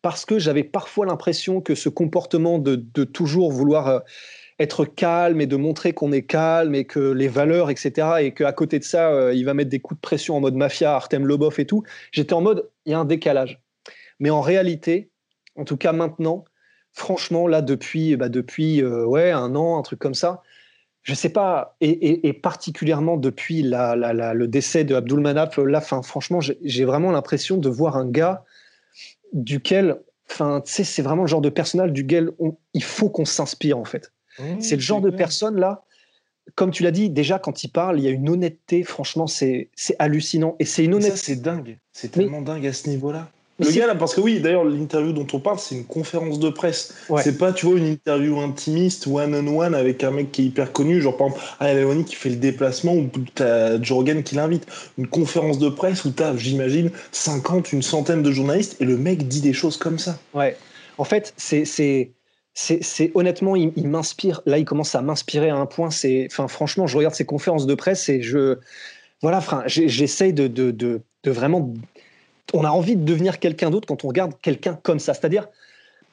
parce 0.00 0.24
que 0.24 0.38
j'avais 0.38 0.64
parfois 0.64 1.06
l'impression 1.06 1.60
que 1.60 1.74
ce 1.74 1.88
comportement 1.88 2.58
de, 2.58 2.76
de 2.76 3.04
toujours 3.04 3.52
vouloir 3.52 3.88
euh, 3.88 4.00
être 4.62 4.84
calme 4.84 5.40
et 5.40 5.46
de 5.46 5.56
montrer 5.56 5.92
qu'on 5.92 6.12
est 6.12 6.22
calme 6.22 6.74
et 6.74 6.84
que 6.84 7.00
les 7.00 7.28
valeurs, 7.28 7.70
etc. 7.70 8.08
Et 8.20 8.32
qu'à 8.32 8.52
côté 8.52 8.78
de 8.78 8.84
ça, 8.84 9.10
euh, 9.10 9.34
il 9.34 9.44
va 9.44 9.54
mettre 9.54 9.70
des 9.70 9.80
coups 9.80 9.98
de 9.98 10.02
pression 10.02 10.36
en 10.36 10.40
mode 10.40 10.54
mafia, 10.54 10.94
Artem 10.94 11.26
Lobov 11.26 11.58
et 11.58 11.66
tout. 11.66 11.82
J'étais 12.12 12.34
en 12.34 12.40
mode, 12.40 12.68
il 12.86 12.92
y 12.92 12.94
a 12.94 12.98
un 12.98 13.04
décalage. 13.04 13.60
Mais 14.20 14.30
en 14.30 14.40
réalité, 14.40 15.10
en 15.56 15.64
tout 15.64 15.76
cas 15.76 15.92
maintenant, 15.92 16.44
franchement, 16.92 17.46
là, 17.46 17.62
depuis, 17.62 18.16
bah, 18.16 18.28
depuis 18.28 18.82
euh, 18.82 19.04
ouais, 19.04 19.30
un 19.30 19.54
an, 19.56 19.78
un 19.78 19.82
truc 19.82 19.98
comme 19.98 20.14
ça, 20.14 20.42
je 21.02 21.14
sais 21.14 21.30
pas, 21.30 21.76
et, 21.80 22.32
particulièrement 22.32 23.16
depuis 23.16 23.62
le 23.64 24.46
décès 24.46 24.84
de 24.84 24.94
Abdul 24.94 25.18
Manaf, 25.18 25.58
là, 25.58 25.80
fin, 25.80 26.00
franchement, 26.02 26.38
j'ai 26.40 26.84
vraiment 26.84 27.10
l'impression 27.10 27.56
de 27.56 27.68
voir 27.68 27.96
un 27.96 28.08
gars 28.08 28.44
duquel, 29.32 30.00
enfin, 30.30 30.62
c'est 30.64 31.02
vraiment 31.02 31.22
le 31.22 31.28
genre 31.28 31.40
de 31.40 31.48
personnage 31.48 31.90
duquel 31.90 32.30
il 32.72 32.84
faut 32.84 33.10
qu'on 33.10 33.24
s'inspire, 33.24 33.78
en 33.78 33.84
fait. 33.84 34.12
Mmh, 34.38 34.60
c'est 34.60 34.76
le 34.76 34.82
genre 34.82 35.00
de 35.00 35.10
personne 35.10 35.58
là, 35.58 35.84
comme 36.54 36.70
tu 36.70 36.82
l'as 36.82 36.90
dit, 36.90 37.10
déjà 37.10 37.38
quand 37.38 37.64
il 37.64 37.68
parle, 37.68 37.98
il 37.98 38.04
y 38.04 38.08
a 38.08 38.10
une 38.10 38.28
honnêteté, 38.28 38.82
franchement, 38.82 39.26
c'est 39.26 39.70
hallucinant. 39.98 40.56
Et 40.58 40.64
c'est 40.64 40.84
une 40.84 40.94
honnêteté. 40.94 41.16
c'est 41.16 41.42
dingue. 41.42 41.78
C'est 41.92 42.10
tellement 42.10 42.42
dingue 42.42 42.66
à 42.66 42.72
ce 42.72 42.88
niveau-là. 42.88 43.30
Le 43.58 43.70
gars 43.70 43.86
là, 43.86 43.94
parce 43.94 44.14
que 44.14 44.20
oui, 44.20 44.40
d'ailleurs, 44.40 44.64
l'interview 44.64 45.12
dont 45.12 45.26
on 45.32 45.38
parle, 45.38 45.58
c'est 45.58 45.76
une 45.76 45.84
conférence 45.84 46.40
de 46.40 46.48
presse. 46.48 46.94
C'est 47.22 47.38
pas, 47.38 47.52
tu 47.52 47.66
vois, 47.66 47.76
une 47.76 47.86
interview 47.86 48.40
intimiste, 48.40 49.06
one-on-one, 49.06 49.74
avec 49.74 50.02
un 50.02 50.10
mec 50.10 50.32
qui 50.32 50.42
est 50.42 50.44
hyper 50.46 50.72
connu, 50.72 51.00
genre 51.00 51.16
par 51.16 51.28
exemple, 51.28 51.44
Alain 51.60 52.02
qui 52.02 52.16
fait 52.16 52.30
le 52.30 52.36
déplacement, 52.36 52.94
ou 52.94 53.08
t'as 53.34 53.80
Jorgen 53.80 54.22
qui 54.24 54.34
l'invite. 54.34 54.66
Une 54.98 55.06
conférence 55.06 55.58
de 55.58 55.68
presse 55.68 56.04
où 56.04 56.10
t'as, 56.10 56.36
j'imagine, 56.36 56.90
50, 57.12 57.72
une 57.72 57.82
centaine 57.82 58.22
de 58.22 58.32
journalistes, 58.32 58.76
et 58.80 58.84
le 58.84 58.96
mec 58.96 59.28
dit 59.28 59.42
des 59.42 59.52
choses 59.52 59.76
comme 59.76 59.98
ça. 59.98 60.18
Ouais. 60.34 60.56
En 60.98 61.04
fait, 61.04 61.32
c'est 61.36 62.10
c'est 62.54 63.12
honnêtement, 63.14 63.56
il, 63.56 63.88
m'inspire. 63.88 64.42
Là, 64.44 64.58
il 64.58 64.64
commence 64.64 64.94
à 64.94 65.02
m'inspirer 65.02 65.48
à 65.48 65.56
un 65.56 65.66
point. 65.66 65.90
C'est, 65.90 66.26
enfin, 66.30 66.48
franchement, 66.48 66.86
je 66.86 66.96
regarde 66.96 67.14
ses 67.14 67.24
conférences 67.24 67.66
de 67.66 67.74
presse 67.74 68.08
et 68.08 68.22
je, 68.22 68.58
voilà, 69.22 69.38
enfin, 69.38 69.62
j'essaye 69.66 70.32
de, 70.32 70.48
de, 70.48 70.70
de, 70.70 71.00
vraiment. 71.24 71.72
On 72.52 72.64
a 72.64 72.70
envie 72.70 72.96
de 72.96 73.04
devenir 73.04 73.38
quelqu'un 73.38 73.70
d'autre 73.70 73.86
quand 73.86 74.04
on 74.04 74.08
regarde 74.08 74.34
quelqu'un 74.42 74.78
comme 74.82 74.98
ça, 74.98 75.14
c'est-à-dire 75.14 75.48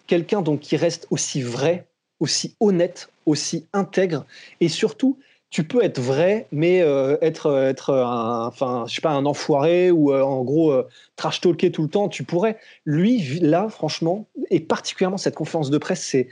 quelqu'un 0.08 0.42
donc 0.42 0.62
qui 0.62 0.78
reste 0.78 1.08
aussi 1.10 1.42
vrai, 1.42 1.86
aussi 2.20 2.56
honnête, 2.60 3.10
aussi 3.26 3.68
intègre 3.74 4.26
et 4.62 4.70
surtout 4.70 5.18
tu 5.50 5.64
peux 5.64 5.84
être 5.84 6.00
vrai, 6.00 6.48
mais 6.52 6.82
euh, 6.82 7.18
être, 7.22 7.58
être 7.58 7.94
un, 7.94 8.48
enfin, 8.48 8.86
je 8.88 8.96
sais 8.96 9.02
pas, 9.02 9.12
un 9.12 9.26
enfoiré 9.26 9.90
ou 9.90 10.14
euh, 10.14 10.22
en 10.22 10.44
gros 10.44 10.72
euh, 10.72 10.88
trash 11.16 11.42
talker 11.42 11.72
tout 11.72 11.82
le 11.82 11.90
temps. 11.90 12.08
Tu 12.08 12.24
pourrais. 12.24 12.58
Lui, 12.86 13.40
là, 13.40 13.68
franchement, 13.70 14.28
et 14.52 14.60
particulièrement 14.60 15.18
cette 15.18 15.36
conférence 15.36 15.72
de 15.72 15.78
presse, 15.80 16.04
c'est, 16.04 16.28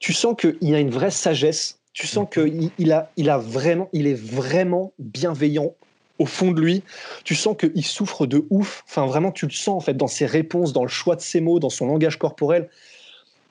tu 0.00 0.12
sens 0.12 0.34
qu'il 0.36 0.74
a 0.74 0.80
une 0.80 0.90
vraie 0.90 1.10
sagesse. 1.10 1.78
Tu 1.92 2.06
sens 2.06 2.28
qu'il 2.32 2.70
il 2.78 2.92
a, 2.92 3.10
il 3.16 3.30
a 3.30 3.38
vraiment, 3.38 3.88
il 3.92 4.06
est 4.06 4.20
vraiment 4.20 4.92
bienveillant 4.98 5.74
au 6.18 6.26
fond 6.26 6.50
de 6.52 6.60
lui. 6.60 6.82
Tu 7.24 7.34
sens 7.34 7.56
qu'il 7.56 7.84
souffre 7.84 8.26
de 8.26 8.44
ouf. 8.50 8.84
Enfin, 8.88 9.06
vraiment, 9.06 9.32
tu 9.32 9.46
le 9.46 9.52
sens 9.52 9.76
en 9.76 9.80
fait 9.80 9.96
dans 9.96 10.06
ses 10.06 10.26
réponses, 10.26 10.72
dans 10.72 10.82
le 10.82 10.88
choix 10.88 11.16
de 11.16 11.20
ses 11.20 11.40
mots, 11.40 11.58
dans 11.58 11.70
son 11.70 11.86
langage 11.86 12.18
corporel. 12.18 12.68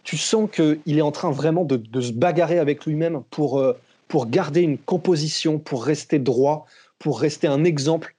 Tu 0.03 0.15
sens 0.15 0.49
qu'il 0.49 0.97
est 0.97 1.01
en 1.01 1.11
train 1.11 1.31
vraiment 1.31 1.65
de, 1.65 1.75
de 1.77 2.01
se 2.01 2.11
bagarrer 2.11 2.59
avec 2.59 2.85
lui-même 2.85 3.23
pour 3.29 3.61
pour 4.07 4.27
garder 4.27 4.61
une 4.61 4.77
composition, 4.77 5.59
pour 5.59 5.83
rester 5.83 6.19
droit, 6.19 6.65
pour 6.99 7.19
rester 7.19 7.47
un 7.47 7.63
exemple. 7.63 8.15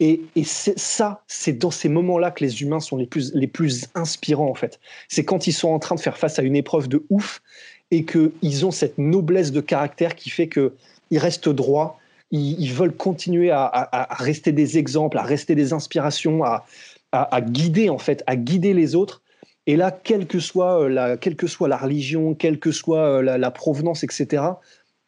Et, 0.00 0.22
et 0.36 0.44
ça, 0.44 1.22
c'est 1.26 1.58
dans 1.58 1.72
ces 1.72 1.88
moments-là 1.88 2.30
que 2.30 2.44
les 2.44 2.62
humains 2.62 2.80
sont 2.80 2.96
les 2.96 3.06
plus, 3.46 3.88
inspirants, 3.94 4.48
en 4.48 4.54
fait. 4.54 4.78
C'est 5.08 5.24
quand 5.24 5.46
ils 5.46 5.52
sont 5.52 5.68
en 5.68 5.78
train 5.78 5.96
de 5.96 6.00
faire 6.00 6.18
face 6.18 6.38
à 6.38 6.42
une 6.42 6.54
épreuve 6.54 6.88
de 6.88 7.04
ouf 7.10 7.42
et 7.90 8.04
qu'ils 8.04 8.66
ont 8.66 8.70
cette 8.70 8.98
noblesse 8.98 9.50
de 9.50 9.60
caractère 9.60 10.14
qui 10.14 10.30
fait 10.30 10.48
qu'ils 10.48 11.18
restent 11.18 11.48
droits, 11.48 11.98
ils, 12.30 12.72
veulent 12.72 12.94
continuer 12.94 13.50
à, 13.50 13.88
rester 14.10 14.52
des 14.52 14.78
exemples, 14.78 15.18
à 15.18 15.22
rester 15.22 15.54
des 15.54 15.72
inspirations, 15.72 16.44
à, 16.44 17.40
guider 17.40 17.88
en 17.88 17.98
fait, 17.98 18.22
à 18.26 18.36
guider 18.36 18.74
les 18.74 18.94
autres. 18.94 19.22
Et 19.66 19.76
là, 19.76 19.90
quelle 19.90 20.26
que 20.26 20.38
soit 20.40 20.80
euh, 20.82 20.88
la 20.88 21.76
religion, 21.76 22.34
quelle 22.34 22.58
que 22.58 22.72
soit 22.72 23.20
euh, 23.20 23.38
la, 23.38 23.50
provenance, 23.50 24.02
etc., 24.02 24.42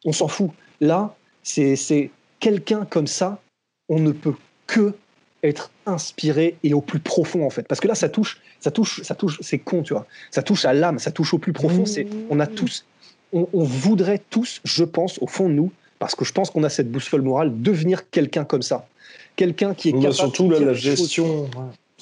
on 0.05 0.11
s'en 0.11 0.27
fout. 0.27 0.51
Là, 0.79 1.15
c'est 1.43 2.11
quelqu'un 2.39 2.85
comme 2.85 3.07
ça, 3.07 3.39
on 3.89 3.99
ne 3.99 4.11
peut 4.11 4.35
que 4.67 4.95
être 5.43 5.71
inspiré 5.85 6.55
et 6.63 6.73
au 6.73 6.81
plus 6.81 6.99
profond 6.99 7.45
en 7.45 7.49
fait. 7.49 7.67
Parce 7.67 7.81
que 7.81 7.87
là 7.87 7.95
ça 7.95 8.09
touche 8.09 8.39
ça 8.59 8.71
touche 8.71 9.01
ça 9.01 9.15
touche 9.15 9.39
c'est 9.41 9.57
con 9.57 9.81
tu 9.81 9.93
vois. 9.93 10.05
Ça 10.29 10.43
touche 10.43 10.65
à 10.65 10.73
l'âme 10.73 10.99
ça 10.99 11.11
touche 11.11 11.33
au 11.33 11.39
plus 11.39 11.53
profond. 11.53 11.85
C'est 11.85 12.07
on 12.29 12.39
a 12.39 12.47
tous 12.47 12.85
on, 13.33 13.63
voudrait 13.63 14.21
tous 14.29 14.61
je 14.63 14.83
pense 14.83 15.17
au 15.19 15.27
fond 15.27 15.47
de 15.47 15.53
nous 15.53 15.71
parce 15.99 16.15
que 16.15 16.25
je 16.25 16.33
pense 16.33 16.49
qu'on 16.49 16.63
a 16.63 16.69
cette 16.69 16.91
boussole 16.91 17.21
morale 17.21 17.61
devenir 17.61 18.09
quelqu'un 18.09 18.43
comme 18.43 18.61
ça. 18.61 18.87
Quelqu'un 19.35 19.73
qui 19.73 19.89
est 19.89 19.93
capable 19.93 20.13
surtout 20.13 20.49
là 20.49 20.59
la 20.59 20.73
gestion 20.73 21.49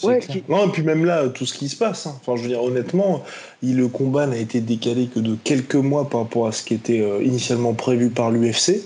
Ouais, 0.03 0.19
Non, 0.47 0.67
et 0.67 0.71
puis 0.71 0.83
même 0.83 1.05
là, 1.05 1.27
tout 1.29 1.45
ce 1.45 1.53
qui 1.53 1.69
se 1.69 1.75
passe. 1.75 2.07
Hein. 2.07 2.15
Enfin, 2.21 2.35
je 2.35 2.43
veux 2.43 2.49
dire, 2.49 2.63
honnêtement, 2.63 3.23
le 3.63 3.87
combat 3.87 4.27
n'a 4.27 4.37
été 4.37 4.61
décalé 4.61 5.07
que 5.07 5.19
de 5.19 5.35
quelques 5.43 5.75
mois 5.75 6.09
par 6.09 6.21
rapport 6.21 6.47
à 6.47 6.51
ce 6.51 6.63
qui 6.63 6.73
était 6.73 7.01
euh, 7.01 7.23
initialement 7.23 7.73
prévu 7.73 8.09
par 8.09 8.31
l'UFC. 8.31 8.81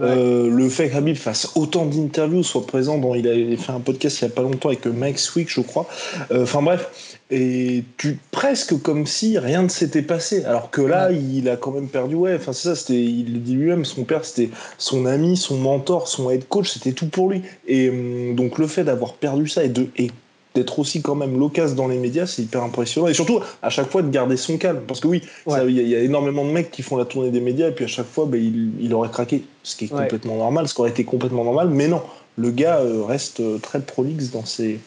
Euh, 0.00 0.48
le 0.50 0.68
fait 0.68 0.88
que 0.88 0.96
Habib 0.96 1.16
fasse 1.16 1.52
autant 1.54 1.86
d'interviews, 1.86 2.42
soit 2.42 2.66
présent 2.66 2.98
dans, 2.98 3.14
il 3.14 3.28
a 3.28 3.56
fait 3.56 3.72
un 3.72 3.80
podcast 3.80 4.20
il 4.20 4.26
n'y 4.26 4.32
a 4.32 4.34
pas 4.34 4.42
longtemps 4.42 4.68
avec 4.68 4.86
Mike 4.86 5.18
Swick, 5.18 5.50
je 5.50 5.60
crois. 5.60 5.88
Euh, 6.30 6.44
enfin 6.44 6.62
bref, 6.62 7.18
et 7.30 7.84
tu 7.96 8.18
presque 8.30 8.80
comme 8.82 9.06
si 9.06 9.38
rien 9.38 9.62
ne 9.62 9.68
s'était 9.68 10.02
passé, 10.02 10.44
alors 10.44 10.70
que 10.70 10.80
là, 10.80 11.10
il 11.12 11.48
a 11.48 11.56
quand 11.56 11.72
même 11.72 11.88
perdu. 11.88 12.14
Ouais, 12.14 12.34
enfin 12.36 12.52
c'est 12.52 12.68
ça, 12.68 12.76
c'était, 12.76 13.02
il 13.02 13.32
le 13.32 13.38
dit 13.38 13.54
lui-même, 13.54 13.84
son 13.84 14.04
père 14.04 14.24
c'était 14.24 14.50
son 14.78 15.06
ami, 15.06 15.36
son 15.36 15.56
mentor, 15.56 16.08
son 16.08 16.30
head 16.30 16.46
coach, 16.48 16.70
c'était 16.70 16.92
tout 16.92 17.08
pour 17.08 17.30
lui. 17.30 17.42
Et 17.66 17.90
hum, 17.90 18.34
donc 18.36 18.58
le 18.58 18.66
fait 18.66 18.84
d'avoir 18.84 19.14
perdu 19.14 19.48
ça 19.48 19.64
et 19.64 19.68
de 19.68 19.88
et 19.96 20.10
d'être 20.54 20.78
aussi 20.78 21.00
quand 21.00 21.14
même 21.14 21.38
loquace 21.38 21.74
dans 21.74 21.86
les 21.86 21.98
médias, 21.98 22.26
c'est 22.26 22.42
hyper 22.42 22.62
impressionnant. 22.62 23.06
Et 23.06 23.14
surtout, 23.14 23.40
à 23.62 23.70
chaque 23.70 23.88
fois, 23.88 24.02
de 24.02 24.10
garder 24.10 24.36
son 24.36 24.58
calme. 24.58 24.80
Parce 24.86 25.00
que 25.00 25.06
oui, 25.06 25.22
il 25.46 25.70
y, 25.70 25.94
a 25.94 26.00
énormément 26.00 26.44
de 26.44 26.50
mecs 26.50 26.70
qui 26.70 26.82
font 26.82 26.96
la 26.96 27.04
tournée 27.04 27.30
des 27.30 27.40
médias, 27.40 27.68
et 27.68 27.72
puis 27.72 27.84
à 27.84 27.88
chaque 27.88 28.08
fois, 28.08 28.26
bah, 28.26 28.36
il, 28.36 28.92
aurait 28.92 29.10
craqué, 29.10 29.44
ce 29.62 29.76
qui 29.76 29.84
est 29.84 29.88
complètement 29.88 30.36
normal, 30.36 30.66
ce 30.66 30.74
qui 30.74 30.80
aurait 30.80 30.90
été 30.90 31.04
complètement 31.04 31.44
normal. 31.44 31.68
Mais 31.70 31.86
non, 31.86 32.02
le 32.36 32.50
gars 32.50 32.78
euh, 32.80 33.04
reste 33.04 33.40
euh, 33.40 33.58
très 33.58 33.80
prolixe 33.80 34.30
dans 34.30 34.44
ses, 34.44 34.80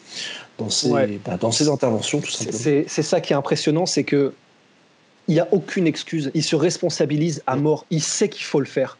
dans 0.58 0.68
ses, 0.68 0.90
bah, 1.24 1.36
dans 1.40 1.52
ses 1.52 1.68
interventions, 1.68 2.20
tout 2.20 2.30
simplement. 2.30 2.84
C'est 2.86 3.02
ça 3.02 3.20
qui 3.20 3.32
est 3.32 3.36
impressionnant, 3.36 3.86
c'est 3.86 4.04
que 4.04 4.32
il 5.26 5.34
n'y 5.34 5.40
a 5.40 5.48
aucune 5.52 5.86
excuse. 5.86 6.30
Il 6.34 6.42
se 6.42 6.54
responsabilise 6.54 7.42
à 7.46 7.56
mort. 7.56 7.86
Il 7.90 8.02
sait 8.02 8.28
qu'il 8.28 8.44
faut 8.44 8.60
le 8.60 8.66
faire. 8.66 8.98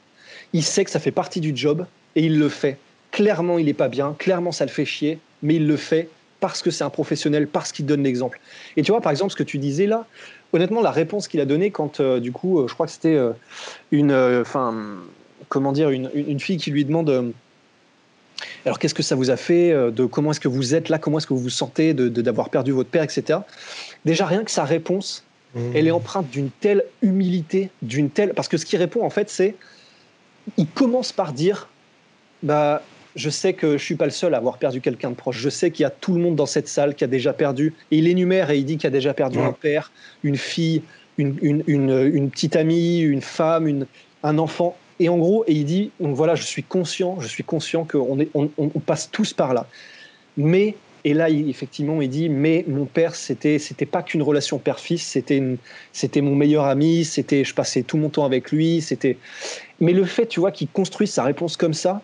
Il 0.55 0.63
sait 0.63 0.83
que 0.85 0.91
ça 0.91 0.99
fait 0.99 1.11
partie 1.11 1.41
du 1.41 1.55
job, 1.55 1.85
et 2.17 2.23
il 2.25 2.39
le 2.39 2.49
fait. 2.49 2.79
Clairement, 3.11 3.59
il 3.59 3.67
n'est 3.67 3.75
pas 3.75 3.89
bien. 3.89 4.17
Clairement, 4.19 4.51
ça 4.51 4.65
le 4.65 4.71
fait 4.71 4.87
chier, 4.87 5.19
mais 5.43 5.57
il 5.57 5.67
le 5.67 5.77
fait 5.77 6.09
parce 6.45 6.61
que 6.61 6.71
c'est 6.71 6.85
un 6.85 6.91
professionnel, 6.91 7.49
parce 7.49 7.73
qu'il 7.73 7.87
donne 7.87 8.03
l'exemple. 8.03 8.39
Et 8.77 8.83
tu 8.83 8.93
vois, 8.93 9.01
par 9.01 9.11
exemple, 9.11 9.33
ce 9.33 9.37
que 9.37 9.43
tu 9.43 9.57
disais 9.57 9.87
là, 9.87 10.07
honnêtement, 10.53 10.83
la 10.83 10.91
réponse 10.91 11.27
qu'il 11.27 11.41
a 11.41 11.47
donnée 11.47 11.71
quand, 11.71 12.01
euh, 12.01 12.21
du 12.21 12.33
coup, 12.33 12.61
euh, 12.61 12.69
je 12.69 12.75
crois 12.75 12.85
que 12.85 12.93
c'était 12.93 13.15
euh, 13.15 13.31
une, 13.93 14.13
enfin, 14.13 14.75
comment 15.49 15.73
dire, 15.73 15.89
une, 15.89 16.11
une, 16.15 16.39
fille 16.39 16.59
qui 16.59 16.71
lui 16.71 16.85
demande. 16.85 17.33
alors, 18.67 18.79
qu'est-ce 18.79 18.93
que 18.93 19.03
ça 19.03 19.15
vous 19.15 19.31
a 19.31 19.39
fait 19.39 19.73
de 19.73 20.05
Comment 20.05 20.33
est-ce 20.33 20.41
que 20.41 20.49
vous 20.49 20.75
êtes 20.75 20.91
là 20.91 20.99
Comment 20.99 21.17
est-ce 21.17 21.27
que 21.27 21.33
vous 21.33 21.41
vous 21.41 21.49
sentez 21.49 21.95
de 21.95 22.11
d'avoir 22.11 22.51
perdu 22.51 22.73
votre 22.73 22.91
père, 22.91 23.05
etc. 23.05 23.39
Déjà, 24.05 24.27
rien 24.27 24.45
que 24.45 24.51
sa 24.51 24.65
réponse, 24.65 25.25
mmh. 25.55 25.61
elle 25.75 25.87
est 25.87 25.93
empreinte 25.93 26.29
d'une 26.29 26.51
telle 26.51 26.85
humilité, 27.01 27.71
d'une 27.81 28.11
telle. 28.11 28.35
Parce 28.35 28.49
que 28.49 28.59
ce 28.59 28.67
qu'il 28.67 28.79
répond, 28.79 29.03
en 29.03 29.11
fait, 29.11 29.31
c'est. 29.31 29.55
Il 30.59 30.67
commence 30.67 31.11
par 31.11 31.33
dire 31.33 31.71
bah, 32.43 32.83
je 33.17 33.31
sais 33.31 33.53
que 33.53 33.79
je 33.79 33.85
suis 33.85 33.95
pas 33.95 34.07
le 34.07 34.11
seul 34.11 34.35
à 34.35 34.39
avoir 34.39 34.59
perdu 34.59 34.81
quelqu'un 34.81 35.11
de 35.11 35.15
proche. 35.15 35.39
Je 35.39 35.49
sais 35.49 35.71
qu'il 35.71 35.85
y 35.85 35.87
a 35.87 35.91
tout 35.91 36.15
le 36.15 36.21
monde 36.21 36.37
dans 36.37 36.47
cette 36.47 36.69
salle 36.69 36.95
qui 36.95 37.05
a 37.05 37.07
déjà 37.07 37.33
perdu. 37.33 37.75
Et 37.91 37.99
il 37.99 38.09
énumère 38.09 38.51
et 38.51 38.59
il 38.59 38.65
dit 38.65 38.77
qu'il 38.77 38.89
a 38.89 38.91
déjà 38.91 39.15
perdu 39.15 39.39
un 39.39 39.53
père, 39.53 39.93
une 40.23 40.37
fille, 40.37 40.83
une, 41.17 42.31
petite 42.31 42.57
amie, 42.57 43.01
une 43.01 43.23
femme, 43.23 43.87
un 44.23 44.39
enfant. 44.39 44.77
Et 45.01 45.09
en 45.09 45.19
gros, 45.19 45.45
et 45.47 45.53
il 45.53 45.65
dit, 45.65 45.91
donc 46.01 46.17
voilà, 46.17 46.35
je 46.35 46.45
suis 46.45 46.63
conscient, 46.63 47.21
je 47.21 47.29
suis 47.29 47.45
conscient 47.45 47.85
qu'on 47.85 48.19
on, 48.35 48.81
passe 48.81 49.11
tous 49.11 49.33
par 49.33 49.55
là. 49.55 49.67
Mais, 50.37 50.77
et 51.05 51.15
là, 51.15 51.31
effectivement, 51.31 52.01
il 52.01 52.09
dit, 52.09 52.29
mais 52.29 52.65
mon 52.69 52.87
père, 52.87 53.15
c'était, 53.15 53.59
c'était 53.59 53.87
pas 53.87 54.03
qu'une 54.03 54.23
relation 54.23 54.59
père-fils, 54.59 55.03
c'était, 55.03 55.43
c'était 55.93 56.21
mon 56.21 56.35
meilleur 56.35 56.65
ami, 56.65 57.05
c'était, 57.05 57.45
je 57.45 57.55
passais 57.55 57.83
tout 57.83 57.97
mon 57.97 58.09
temps 58.09 58.25
avec 58.25 58.51
lui, 58.51 58.81
c'était. 58.81 59.19
Mais 59.81 59.93
le 59.93 60.05
fait, 60.05 60.27
tu 60.27 60.41
vois, 60.41 60.53
qu'il 60.53 60.69
construise 60.69 61.11
sa 61.11 61.25
réponse 61.25 61.57
comme 61.57 61.75
ça, 61.75 62.03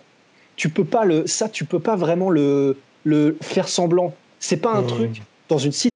tu 0.61 0.69
peux 0.69 0.85
pas 0.85 1.07
le, 1.07 1.27
ça, 1.27 1.49
tu 1.49 1.65
peux 1.65 1.81
pas 1.81 1.97
vraiment 1.97 2.29
le, 2.29 2.77
le 3.05 3.39
faire 3.41 3.67
semblant. 3.67 4.15
C'est 4.41 4.59
pas 4.59 4.73
un 4.73 4.83
mmh. 4.83 4.87
truc 4.87 5.23
dans 5.49 5.57
une 5.57 5.73
site. 5.73 5.91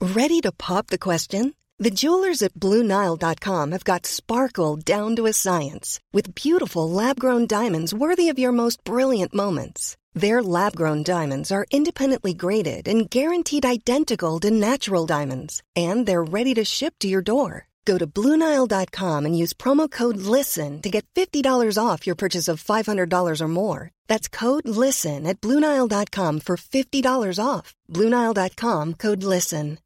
Ready 0.00 0.40
to 0.40 0.50
pop 0.50 0.88
the 0.88 0.98
question? 0.98 1.52
The 1.78 1.92
jewelers 1.92 2.42
at 2.42 2.54
BlueNile.com 2.54 3.70
have 3.70 3.84
got 3.84 4.06
sparkle 4.06 4.76
down 4.76 5.14
to 5.16 5.26
a 5.26 5.32
science 5.32 6.00
with 6.12 6.34
beautiful 6.34 6.90
lab-grown 6.90 7.46
diamonds 7.46 7.94
worthy 7.94 8.28
of 8.28 8.40
your 8.40 8.52
most 8.52 8.82
brilliant 8.82 9.32
moments. 9.32 9.96
Their 10.14 10.42
lab-grown 10.42 11.04
diamonds 11.04 11.52
are 11.52 11.66
independently 11.70 12.34
graded 12.34 12.88
and 12.88 13.08
guaranteed 13.08 13.64
identical 13.64 14.40
to 14.40 14.50
natural 14.50 15.06
diamonds, 15.06 15.62
and 15.76 16.06
they're 16.06 16.24
ready 16.24 16.54
to 16.54 16.64
ship 16.64 16.94
to 17.00 17.08
your 17.08 17.22
door. 17.22 17.68
Go 17.86 17.96
to 17.98 18.06
Bluenile.com 18.06 19.24
and 19.24 19.38
use 19.38 19.54
promo 19.54 19.88
code 19.88 20.18
LISTEN 20.18 20.82
to 20.82 20.90
get 20.90 21.06
$50 21.14 21.78
off 21.78 22.06
your 22.06 22.16
purchase 22.16 22.48
of 22.48 22.62
$500 22.62 23.40
or 23.40 23.48
more. 23.48 23.90
That's 24.08 24.28
code 24.28 24.68
LISTEN 24.68 25.26
at 25.26 25.40
Bluenile.com 25.40 26.40
for 26.40 26.56
$50 26.56 27.38
off. 27.38 27.74
Bluenile.com 27.88 28.94
code 28.94 29.22
LISTEN. 29.22 29.78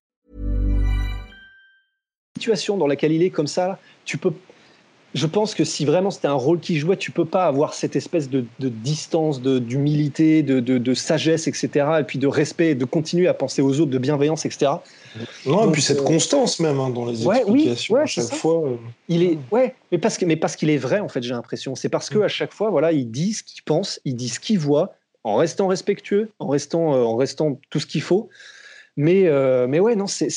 Situation 2.39 2.79
dans 2.79 2.87
laquelle 2.87 3.13
il 3.13 3.23
est 3.23 3.31
comme 3.31 3.47
ça, 3.47 3.79
tu 4.07 4.17
peux 4.17 4.33
je 5.13 5.27
pense 5.27 5.55
que 5.55 5.65
si 5.65 5.85
vraiment 5.85 6.11
c'était 6.11 6.29
un 6.29 6.35
rôle 6.35 6.61
qu'il 6.61 6.79
jouait, 6.79 6.97
tu 6.97 7.11
peux 7.11 7.25
pas 7.25 7.47
avoir 7.47 7.75
cette 7.75 7.97
espèce 7.97 8.31
de, 8.31 8.45
distance, 8.61 9.43
d'humilité, 9.43 10.43
de, 10.43 10.61
de, 10.61 10.95
sagesse, 10.95 11.49
etc. 11.49 11.69
Et 12.01 12.05
puis 12.05 12.19
de 12.19 12.29
respect, 12.29 12.75
de 12.75 12.85
continuer 12.85 13.27
à 13.27 13.35
penser 13.35 13.61
aux 13.61 13.81
autres, 13.81 13.91
de 13.91 13.99
bienveillance, 13.99 14.47
etc. 14.47 14.73
Non, 15.47 15.69
et 15.69 15.73
puis 15.73 15.83
cette 15.83 16.01
euh, 16.01 16.05
constance 16.05 16.61
même 16.61 16.79
hein, 16.79 16.91
dans 16.91 17.07
les 17.07 17.27
explications 17.27 17.97
à 17.97 18.07
chaque 18.07 18.33
fois. 18.33 18.69
Euh, 18.69 18.77
il 19.09 19.25
est, 19.25 19.39
ouais, 19.51 19.75
mais 19.91 19.99
parce 19.99 20.17
que, 20.17 20.25
mais 20.25 20.37
parce 20.37 20.55
qu'il 20.55 20.71
est 20.71 20.79
vrai 20.79 21.01
en 21.01 21.09
fait, 21.09 21.23
j'ai 21.23 21.35
l'impression. 21.35 21.75
C'est 21.75 21.89
parce 21.89 22.09
que 22.09 22.19
mm. 22.19 22.23
à 22.23 22.29
chaque 22.29 22.53
fois, 22.53 22.71
voilà, 22.71 22.93
il 22.93 23.11
dit 23.11 23.33
ce 23.33 23.43
qu'il 23.43 23.63
pense, 23.65 24.01
il 24.05 24.15
dit 24.15 24.29
ce 24.29 24.39
qu'il 24.39 24.61
voit, 24.61 24.95
en 25.25 25.37
restant 25.37 25.67
respectueux, 25.67 26.31
en 26.39 26.47
restant, 26.47 26.95
euh, 26.95 27.03
en 27.03 27.17
restant 27.17 27.59
tout 27.71 27.81
ce 27.81 27.87
qu'il 27.87 28.03
faut. 28.03 28.29
Mais, 28.97 29.31
mais 29.67 29.81
ouais, 29.81 29.97
non, 29.97 30.07
c'est, 30.07 30.29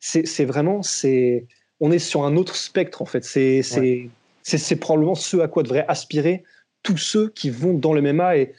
c'est, 0.00 0.44
vraiment, 0.44 0.82
c'est, 0.82 1.46
on 1.80 1.90
est 1.90 1.98
sur 1.98 2.24
un 2.24 2.36
autre 2.36 2.56
spectre 2.56 3.02
en 3.02 3.06
fait. 3.06 3.24
C'est, 3.24 3.62
c'est 3.62 4.08
c'est 4.56 4.76
probablement 4.76 5.14
ce 5.14 5.36
à 5.38 5.48
quoi 5.48 5.62
devraient 5.62 5.84
aspirer 5.88 6.42
tous 6.82 6.96
ceux 6.96 7.28
qui 7.28 7.50
vont 7.50 7.74
dans 7.74 7.92
le 7.92 8.00
MMA. 8.00 8.38
Et 8.38 8.54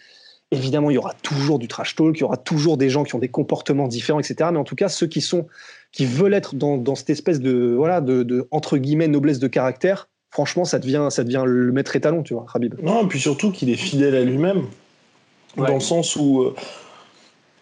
évidemment, 0.51 0.91
il 0.91 0.95
y 0.95 0.97
aura 0.97 1.13
toujours 1.23 1.57
du 1.57 1.67
trash 1.67 1.95
talk, 1.95 2.17
il 2.17 2.21
y 2.21 2.23
aura 2.23 2.37
toujours 2.37 2.77
des 2.77 2.89
gens 2.89 3.03
qui 3.03 3.15
ont 3.15 3.19
des 3.19 3.29
comportements 3.29 3.87
différents, 3.87 4.19
etc. 4.19 4.49
Mais 4.51 4.59
en 4.59 4.63
tout 4.63 4.75
cas, 4.75 4.89
ceux 4.89 5.07
qui 5.07 5.21
sont 5.21 5.47
qui 5.91 6.05
veulent 6.05 6.35
être 6.35 6.53
dans, 6.53 6.93
cette 6.93 7.09
espèce 7.09 7.39
de 7.39 7.73
voilà 7.75 8.01
de, 8.01 8.47
entre 8.51 8.77
guillemets 8.77 9.07
noblesse 9.07 9.39
de 9.39 9.47
caractère, 9.47 10.09
franchement, 10.29 10.65
ça 10.65 10.77
devient 10.77 11.07
ça 11.09 11.23
devient 11.23 11.43
le 11.45 11.71
maître 11.71 11.95
étalon, 11.95 12.21
tu 12.21 12.33
vois, 12.33 12.45
Rabib. 12.47 12.75
Non, 12.83 13.05
et 13.05 13.07
puis 13.07 13.19
surtout 13.19 13.51
qu'il 13.51 13.69
est 13.69 13.75
fidèle 13.75 14.15
à 14.15 14.23
lui-même, 14.23 14.65
dans 15.57 15.73
le 15.73 15.79
sens 15.79 16.15
où 16.15 16.41
euh, 16.41 16.55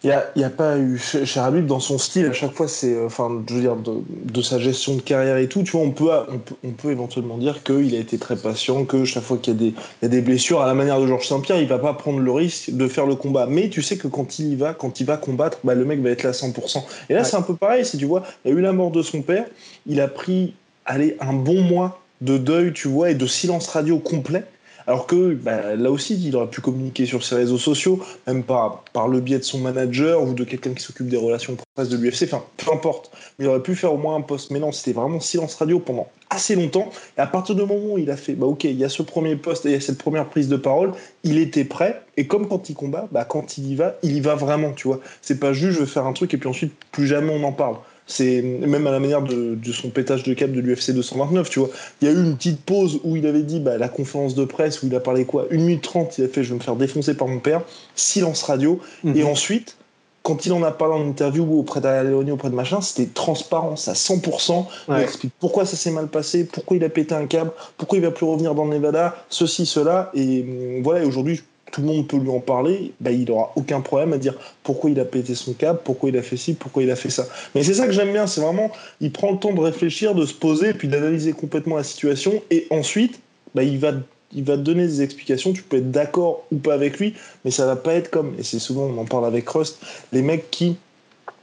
il 0.04 0.10
n'y 0.36 0.44
a, 0.44 0.46
a, 0.46 0.50
pas 0.50 0.78
eu 0.78 0.96
chez 0.96 1.40
Habib 1.40 1.66
dans 1.66 1.80
son 1.80 1.98
style 1.98 2.26
à 2.26 2.32
chaque 2.32 2.52
fois 2.52 2.68
c'est 2.68 2.94
euh, 2.94 3.06
enfin 3.06 3.42
je 3.48 3.54
veux 3.54 3.60
dire 3.60 3.74
de, 3.76 4.42
sa 4.42 4.60
gestion 4.60 4.94
de 4.94 5.00
carrière 5.00 5.38
et 5.38 5.48
tout 5.48 5.64
tu 5.64 5.72
vois 5.72 5.80
on 5.80 5.90
peut 5.90 6.10
on 6.28 6.38
peut, 6.38 6.54
on 6.62 6.70
peut 6.70 6.90
éventuellement 6.90 7.36
dire 7.36 7.64
qu'il 7.64 7.94
a 7.96 7.98
été 7.98 8.16
très 8.16 8.36
patient 8.36 8.84
que 8.84 9.04
chaque 9.04 9.24
fois 9.24 9.38
qu'il 9.38 9.60
y, 9.60 9.66
y, 9.66 9.74
a 10.04 10.08
des 10.08 10.20
blessures 10.20 10.62
à 10.62 10.66
la 10.66 10.74
manière 10.74 11.00
de 11.00 11.06
Georges 11.08 11.26
Saint-Pierre 11.26 11.60
il 11.60 11.66
va 11.66 11.80
pas 11.80 11.94
prendre 11.94 12.20
le 12.20 12.30
risque 12.30 12.70
de 12.70 12.86
faire 12.86 13.06
le 13.06 13.16
combat. 13.16 13.46
Mais 13.46 13.70
tu 13.70 13.82
sais 13.82 13.96
que 13.96 14.06
quand 14.06 14.38
il 14.38 14.52
y 14.52 14.56
va 14.56 14.72
quand 14.72 15.00
il 15.00 15.06
va 15.06 15.16
combattre 15.16 15.58
bah, 15.64 15.74
le 15.74 15.84
mec 15.84 16.00
va 16.00 16.10
être 16.10 16.22
là 16.22 16.30
à 16.30 16.32
100% 16.32 16.84
et 17.10 17.14
là 17.14 17.24
c'est 17.24 17.36
un 17.36 17.42
peu 17.42 17.56
pareil 17.56 17.84
si 17.84 17.98
tu 17.98 18.04
vois 18.04 18.22
il 18.44 18.52
y 18.52 18.54
a 18.54 18.56
eu 18.56 18.60
la 18.60 18.72
mort 18.72 18.92
de 18.92 19.02
son 19.02 19.22
père 19.22 19.46
il 19.86 20.00
a 20.00 20.06
pris 20.06 20.54
allez 20.84 21.16
un 21.20 21.32
bon 21.32 21.60
mois 21.62 22.00
de 22.20 22.38
deuil 22.38 22.72
tu 22.72 22.86
vois 22.86 23.10
et 23.10 23.14
de 23.14 23.26
silence 23.26 23.66
radio 23.66 23.98
complet 23.98 24.44
alors 24.88 25.06
que 25.06 25.34
bah, 25.34 25.76
là 25.76 25.90
aussi, 25.90 26.18
il 26.26 26.34
aurait 26.34 26.48
pu 26.48 26.62
communiquer 26.62 27.04
sur 27.04 27.22
ses 27.22 27.34
réseaux 27.34 27.58
sociaux, 27.58 28.00
même 28.26 28.42
par, 28.42 28.84
par 28.94 29.06
le 29.06 29.20
biais 29.20 29.38
de 29.38 29.44
son 29.44 29.58
manager 29.58 30.22
ou 30.22 30.32
de 30.32 30.44
quelqu'un 30.44 30.72
qui 30.72 30.82
s'occupe 30.82 31.08
des 31.08 31.18
relations 31.18 31.58
presse 31.74 31.90
de 31.90 31.98
l'UFC, 31.98 32.22
enfin, 32.24 32.42
peu 32.56 32.72
importe. 32.72 33.10
Mais 33.38 33.44
il 33.44 33.48
aurait 33.48 33.62
pu 33.62 33.76
faire 33.76 33.92
au 33.92 33.98
moins 33.98 34.16
un 34.16 34.22
poste. 34.22 34.50
Mais 34.50 34.58
non, 34.58 34.72
c'était 34.72 34.98
vraiment 34.98 35.20
silence 35.20 35.56
radio 35.56 35.78
pendant 35.78 36.08
assez 36.30 36.54
longtemps. 36.54 36.88
Et 37.18 37.20
à 37.20 37.26
partir 37.26 37.54
du 37.54 37.60
moment 37.60 37.94
où 37.94 37.98
il 37.98 38.10
a 38.10 38.16
fait, 38.16 38.32
bah 38.32 38.46
ok, 38.46 38.64
il 38.64 38.78
y 38.78 38.84
a 38.84 38.88
ce 38.88 39.02
premier 39.02 39.36
poste 39.36 39.66
et 39.66 39.68
il 39.68 39.72
y 39.72 39.76
a 39.76 39.80
cette 39.80 39.98
première 39.98 40.26
prise 40.26 40.48
de 40.48 40.56
parole, 40.56 40.92
il 41.22 41.36
était 41.36 41.64
prêt. 41.64 42.00
Et 42.16 42.26
comme 42.26 42.48
quand 42.48 42.70
il 42.70 42.74
combat, 42.74 43.08
bah 43.12 43.26
quand 43.26 43.58
il 43.58 43.70
y 43.70 43.74
va, 43.74 43.96
il 44.02 44.16
y 44.16 44.20
va 44.20 44.36
vraiment, 44.36 44.72
tu 44.72 44.88
vois. 44.88 45.00
C'est 45.20 45.38
pas 45.38 45.52
juste 45.52 45.76
je 45.76 45.80
vais 45.80 45.86
faire 45.86 46.06
un 46.06 46.14
truc 46.14 46.32
et 46.32 46.38
puis 46.38 46.48
ensuite 46.48 46.72
plus 46.92 47.06
jamais 47.06 47.30
on 47.30 47.44
en 47.44 47.52
parle. 47.52 47.76
C'est 48.08 48.40
même 48.42 48.86
à 48.86 48.90
la 48.90 49.00
manière 49.00 49.22
de, 49.22 49.56
son 49.72 49.90
pétage 49.90 50.22
de 50.22 50.32
cap 50.32 50.50
de 50.50 50.60
l'UFC 50.60 50.92
229, 50.92 51.50
tu 51.50 51.58
vois. 51.60 51.68
Il 52.00 52.08
y 52.08 52.10
a 52.10 52.14
eu 52.14 52.24
une 52.24 52.36
petite 52.36 52.60
pause 52.60 53.00
où 53.04 53.16
il 53.16 53.26
avait 53.26 53.42
dit 53.42 53.60
bah, 53.60 53.76
la 53.76 53.88
conférence 53.88 54.34
de 54.34 54.44
presse 54.46 54.82
où 54.82 54.86
il 54.86 54.94
a 54.94 55.00
parlé 55.00 55.26
quoi? 55.26 55.46
Une 55.50 55.64
minute 55.64 55.82
trente, 55.82 56.16
il 56.18 56.24
a 56.24 56.28
fait 56.28 56.42
je 56.42 56.48
vais 56.48 56.56
me 56.56 56.60
faire 56.60 56.76
défoncer 56.76 57.14
par 57.14 57.28
mon 57.28 57.38
père, 57.38 57.62
silence 57.94 58.42
radio. 58.42 58.80
Mhm. 59.04 59.16
Et 59.16 59.24
ensuite, 59.24 59.76
quand 60.22 60.46
il 60.46 60.52
en 60.52 60.62
a 60.62 60.70
parlé 60.70 60.94
en 60.94 61.06
interview 61.06 61.58
auprès 61.58 61.80
d'Aleoni, 61.80 62.30
auprès 62.30 62.50
de 62.50 62.54
machin, 62.54 62.80
c'était 62.80 63.06
transparence 63.06 63.88
à 63.88 63.94
100%. 63.94 64.66
Il 64.88 64.94
explique 64.96 65.32
pourquoi 65.38 65.64
ça 65.64 65.76
s'est 65.76 65.90
mal 65.90 66.08
passé, 66.08 66.44
pourquoi 66.44 66.76
il 66.76 66.84
a 66.84 66.88
pété 66.88 67.14
un 67.14 67.26
câble, 67.26 67.50
pourquoi 67.76 67.98
il 67.98 68.04
va 68.04 68.10
plus 68.10 68.26
revenir 68.26 68.54
dans 68.54 68.66
Nevada, 68.66 69.24
ceci, 69.28 69.64
cela. 69.64 70.10
Et 70.14 70.42
hum, 70.42 70.82
voilà, 70.82 71.06
aujourd'hui, 71.06 71.42
tout 71.72 71.80
le 71.80 71.86
monde 71.86 72.08
peut 72.08 72.16
lui 72.16 72.30
en 72.30 72.40
parler, 72.40 72.92
bah, 73.00 73.10
il 73.10 73.24
n'aura 73.24 73.52
aucun 73.56 73.80
problème 73.80 74.12
à 74.12 74.18
dire 74.18 74.34
pourquoi 74.62 74.90
il 74.90 74.98
a 75.00 75.04
pété 75.04 75.34
son 75.34 75.52
câble, 75.52 75.80
pourquoi 75.84 76.08
il 76.08 76.16
a 76.16 76.22
fait 76.22 76.36
ci, 76.36 76.54
pourquoi 76.54 76.82
il 76.82 76.90
a 76.90 76.96
fait 76.96 77.10
ça. 77.10 77.26
Mais 77.54 77.62
c'est 77.62 77.74
ça 77.74 77.86
que 77.86 77.92
j'aime 77.92 78.12
bien, 78.12 78.26
c'est 78.26 78.40
vraiment, 78.40 78.70
il 79.00 79.12
prend 79.12 79.32
le 79.32 79.38
temps 79.38 79.52
de 79.52 79.60
réfléchir, 79.60 80.14
de 80.14 80.26
se 80.26 80.34
poser, 80.34 80.72
puis 80.72 80.88
d'analyser 80.88 81.32
complètement 81.32 81.76
la 81.76 81.84
situation, 81.84 82.42
et 82.50 82.66
ensuite, 82.70 83.20
bah, 83.54 83.62
il 83.62 83.78
va 83.78 83.92
te 83.92 84.56
donner 84.56 84.86
des 84.86 85.02
explications, 85.02 85.52
tu 85.52 85.62
peux 85.62 85.78
être 85.78 85.90
d'accord 85.90 86.44
ou 86.52 86.56
pas 86.56 86.74
avec 86.74 86.98
lui, 86.98 87.14
mais 87.44 87.50
ça 87.50 87.66
va 87.66 87.76
pas 87.76 87.94
être 87.94 88.10
comme, 88.10 88.34
et 88.38 88.42
c'est 88.42 88.58
souvent, 88.58 88.84
on 88.84 88.98
en 88.98 89.04
parle 89.04 89.26
avec 89.26 89.48
Rust, 89.48 89.78
les 90.12 90.22
mecs 90.22 90.50
qui, 90.50 90.76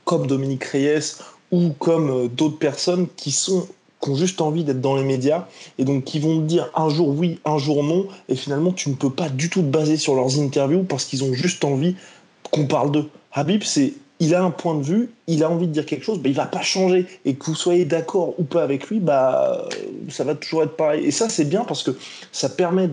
comme 0.05 0.27
Dominique 0.27 0.63
Reyes 0.63 1.17
ou 1.51 1.70
comme 1.79 2.10
euh, 2.10 2.27
d'autres 2.27 2.58
personnes 2.58 3.08
qui 3.15 3.32
sont 3.32 3.67
juste 4.14 4.42
envie 4.42 4.64
d'être 4.64 4.82
dans 4.82 4.96
les 4.96 5.04
médias 5.04 5.48
et 5.80 5.86
donc 5.86 6.04
qui 6.04 6.20
vont 6.20 6.42
te 6.42 6.46
dire 6.46 6.70
un 6.76 6.90
jour 6.90 7.10
oui, 7.10 7.40
un 7.46 7.58
jour 7.58 7.84
non, 7.84 8.06
et 8.30 8.36
finalement 8.36 8.72
tu 8.72 8.90
ne 8.90 8.96
peux 8.96 9.10
pas 9.10 9.30
du 9.30 9.50
tout 9.50 9.62
te 9.62 9.68
baser 9.68 9.98
sur 9.98 10.14
leurs 10.14 10.40
interviews 10.40 10.84
parce 10.84 11.06
qu'ils 11.06 11.24
ont 11.24 11.34
juste 11.34 11.64
envie 11.64 11.96
qu'on 12.52 12.68
parle 12.68 12.92
d'eux. 12.92 13.10
Habib, 13.32 13.64
c'est 13.64 13.94
il 14.20 14.34
a 14.34 14.44
un 14.44 14.52
point 14.52 14.76
de 14.76 14.84
vue, 14.84 15.10
il 15.28 15.44
a 15.44 15.50
envie 15.50 15.68
de 15.68 15.74
dire 15.74 15.86
quelque 15.86 16.04
chose, 16.04 16.20
bah, 16.20 16.30
il 16.30 16.36
va 16.36 16.46
pas 16.46 16.62
changer. 16.62 17.06
Et 17.26 17.36
que 17.36 17.46
vous 17.46 17.56
soyez 17.56 17.86
d'accord 17.86 18.34
ou 18.40 18.44
pas 18.44 18.64
avec 18.64 18.88
lui, 18.88 19.00
bah, 19.00 19.68
ça 20.10 20.24
va 20.24 20.36
toujours 20.36 20.64
être 20.64 20.78
pareil. 20.78 21.06
Et 21.06 21.12
ça, 21.12 21.28
c'est 21.30 21.46
bien 21.46 21.64
parce 21.66 21.84
que 21.84 21.92
ça 22.32 22.50
permet. 22.50 22.90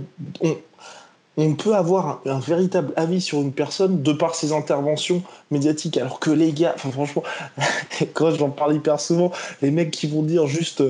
Peut 1.58 1.74
avoir 1.74 2.20
un, 2.26 2.38
véritable 2.38 2.92
avis 2.96 3.20
sur 3.20 3.40
une 3.40 3.52
personne 3.52 4.02
de 4.02 4.12
par 4.12 4.34
ses 4.34 4.52
interventions 4.52 5.22
médiatiques. 5.50 5.96
Alors 5.96 6.20
que 6.20 6.30
les 6.30 6.52
gars, 6.52 6.74
franchement, 6.76 7.22
quand 8.14 8.30
j'en 8.32 8.50
parle 8.50 8.74
hyper 8.74 9.00
souvent, 9.00 9.32
les 9.62 9.70
mecs 9.70 9.90
qui 9.90 10.06
vont 10.06 10.22
dire 10.22 10.46
juste. 10.46 10.82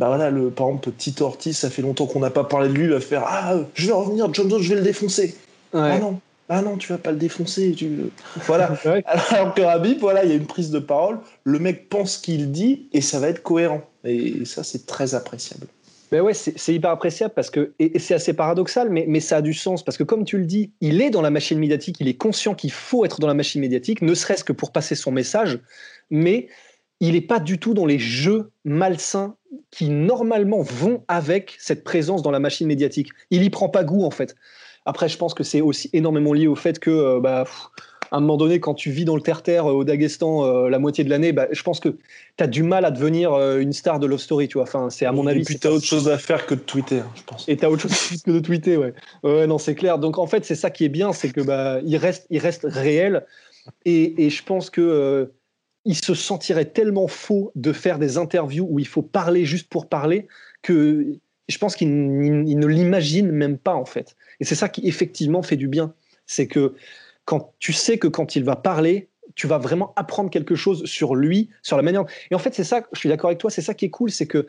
Bah 0.00 0.08
voilà, 0.08 0.28
le, 0.30 0.50
par 0.50 0.66
exemple, 0.66 0.90
Petit 0.90 1.14
Ortiz, 1.20 1.56
ça 1.56 1.70
fait 1.70 1.82
longtemps 1.82 2.06
qu'on 2.06 2.18
n'a 2.18 2.30
pas 2.30 2.42
parlé 2.42 2.68
de 2.68 2.74
lui, 2.74 2.84
il 2.84 2.90
va 2.90 2.98
faire 2.98 3.22
Ah, 3.28 3.54
je 3.74 3.86
vais 3.86 3.92
revenir, 3.92 4.32
John 4.34 4.50
Jones, 4.50 4.60
je 4.60 4.70
vais 4.70 4.80
le 4.80 4.82
défoncer. 4.82 5.36
Ah 5.72 5.98
non, 5.98 6.18
ah 6.48 6.60
non, 6.60 6.76
tu 6.76 6.92
vas 6.92 6.98
pas 6.98 7.12
le 7.12 7.16
défoncer. 7.16 7.72
Tu... 7.72 8.10
Voilà. 8.46 8.72
Alors 9.30 9.54
que 9.54 9.62
Rabib, 9.62 9.98
voilà, 9.98 10.24
il 10.24 10.30
y 10.30 10.32
a 10.32 10.36
une 10.36 10.46
prise 10.46 10.70
de 10.70 10.78
parole. 10.78 11.18
Le 11.44 11.58
mec 11.58 11.88
pense 11.88 12.18
qu'il 12.18 12.52
dit 12.52 12.88
et 12.92 13.00
ça 13.00 13.18
va 13.18 13.28
être 13.28 13.42
cohérent. 13.42 13.82
Et 14.04 14.44
ça, 14.44 14.62
c'est 14.62 14.86
très 14.86 15.14
appréciable. 15.14 15.66
Ben 16.10 16.20
ouais, 16.20 16.34
c'est 16.34 16.74
hyper 16.74 16.90
appréciable 16.90 17.34
parce 17.34 17.50
que, 17.50 17.72
et, 17.78 17.98
c'est 17.98 18.14
assez 18.14 18.34
paradoxal, 18.34 18.90
mais, 18.90 19.20
ça 19.20 19.38
a 19.38 19.42
du 19.42 19.54
sens 19.54 19.82
parce 19.82 19.96
que, 19.96 20.04
comme 20.04 20.24
tu 20.24 20.38
le 20.38 20.44
dis, 20.44 20.72
il 20.80 21.00
est 21.00 21.10
dans 21.10 21.22
la 21.22 21.30
machine 21.30 21.58
médiatique, 21.58 21.96
il 22.00 22.08
est 22.08 22.16
conscient 22.16 22.54
qu'il 22.54 22.70
faut 22.70 23.04
être 23.04 23.20
dans 23.20 23.26
la 23.26 23.34
machine 23.34 23.60
médiatique, 23.60 24.02
ne 24.02 24.14
serait-ce 24.14 24.44
que 24.44 24.52
pour 24.52 24.70
passer 24.70 24.94
son 24.94 25.12
message, 25.12 25.58
mais 26.10 26.48
il 27.00 27.14
n'est 27.14 27.20
pas 27.20 27.40
du 27.40 27.58
tout 27.58 27.74
dans 27.74 27.86
les 27.86 27.98
jeux 27.98 28.50
malsains 28.64 29.36
qui 29.70 29.88
normalement 29.88 30.62
vont 30.62 31.04
avec 31.08 31.56
cette 31.58 31.84
présence 31.84 32.22
dans 32.22 32.30
la 32.30 32.40
machine 32.40 32.66
médiatique. 32.66 33.10
Il 33.30 33.42
y 33.42 33.50
prend 33.50 33.68
pas 33.68 33.84
goût 33.84 34.04
en 34.04 34.10
fait. 34.10 34.36
Après, 34.86 35.08
je 35.08 35.16
pense 35.16 35.34
que 35.34 35.44
c'est 35.44 35.60
aussi 35.60 35.88
énormément 35.92 36.32
lié 36.32 36.46
au 36.46 36.54
fait 36.54 36.78
que, 36.78 36.90
euh, 36.90 37.20
bah, 37.20 37.44
à 38.14 38.18
un 38.18 38.20
moment 38.20 38.36
donné, 38.36 38.60
quand 38.60 38.74
tu 38.74 38.92
vis 38.92 39.04
dans 39.04 39.16
le 39.16 39.22
terre-terre 39.22 39.66
euh, 39.66 39.72
au 39.72 39.82
Daghestan 39.82 40.44
euh, 40.44 40.68
la 40.68 40.78
moitié 40.78 41.02
de 41.02 41.10
l'année, 41.10 41.32
bah, 41.32 41.48
je 41.50 41.62
pense 41.64 41.80
que 41.80 41.88
tu 41.88 42.44
as 42.44 42.46
du 42.46 42.62
mal 42.62 42.84
à 42.84 42.92
devenir 42.92 43.34
une 43.58 43.72
star 43.72 43.98
de 43.98 44.06
Love 44.06 44.20
Story, 44.20 44.46
tu 44.46 44.54
vois. 44.54 44.62
Enfin, 44.62 44.88
c'est 44.88 45.04
à 45.04 45.10
mon 45.10 45.26
avis. 45.26 45.40
Et 45.40 45.44
puis 45.44 45.58
tu 45.58 45.66
as 45.66 45.72
autre 45.72 45.84
chose 45.84 46.08
à 46.08 46.16
faire 46.16 46.46
que 46.46 46.54
de 46.54 46.60
tweeter, 46.60 47.00
hein, 47.00 47.10
je 47.16 47.22
pense. 47.24 47.48
Et 47.48 47.56
tu 47.56 47.64
as 47.64 47.70
autre 47.70 47.88
chose 47.88 48.22
que 48.22 48.30
de 48.30 48.38
tweeter, 48.38 48.76
ouais. 48.76 48.94
Ouais, 49.24 49.48
non, 49.48 49.58
c'est 49.58 49.74
clair. 49.74 49.98
Donc 49.98 50.18
en 50.18 50.28
fait, 50.28 50.44
c'est 50.44 50.54
ça 50.54 50.70
qui 50.70 50.84
est 50.84 50.88
bien, 50.88 51.12
c'est 51.12 51.30
que 51.30 51.40
bah, 51.40 51.80
il 51.84 51.96
reste, 51.96 52.26
il 52.30 52.38
reste 52.38 52.64
réel. 52.64 53.26
Et, 53.84 54.24
et 54.24 54.30
je 54.30 54.44
pense 54.44 54.70
que 54.70 55.32
il 55.84 55.96
se 55.96 56.14
sentirait 56.14 56.66
tellement 56.66 57.08
faux 57.08 57.50
de 57.56 57.72
faire 57.72 57.98
des 57.98 58.16
interviews 58.16 58.66
où 58.70 58.78
il 58.78 58.86
faut 58.86 59.02
parler 59.02 59.44
juste 59.44 59.68
pour 59.68 59.88
parler 59.88 60.28
que 60.62 61.18
je 61.48 61.58
pense 61.58 61.74
qu'il 61.76 61.90
ne 61.90 62.66
l'imagine 62.66 63.30
même 63.32 63.58
pas 63.58 63.74
en 63.74 63.84
fait. 63.84 64.16
Et 64.38 64.44
c'est 64.44 64.54
ça 64.54 64.68
qui 64.68 64.86
effectivement 64.86 65.42
fait 65.42 65.56
du 65.56 65.68
bien. 65.68 65.92
C'est 66.26 66.46
que 66.46 66.74
quand 67.24 67.54
tu 67.58 67.72
sais 67.72 67.98
que 67.98 68.08
quand 68.08 68.36
il 68.36 68.44
va 68.44 68.56
parler, 68.56 69.08
tu 69.34 69.46
vas 69.46 69.58
vraiment 69.58 69.92
apprendre 69.96 70.30
quelque 70.30 70.54
chose 70.54 70.84
sur 70.84 71.14
lui, 71.14 71.50
sur 71.62 71.76
la 71.76 71.82
manière. 71.82 72.04
Et 72.30 72.34
en 72.34 72.38
fait, 72.38 72.54
c'est 72.54 72.64
ça, 72.64 72.84
je 72.92 72.98
suis 72.98 73.08
d'accord 73.08 73.28
avec 73.28 73.38
toi, 73.38 73.50
c'est 73.50 73.62
ça 73.62 73.74
qui 73.74 73.86
est 73.86 73.90
cool, 73.90 74.10
c'est 74.10 74.26
que 74.26 74.46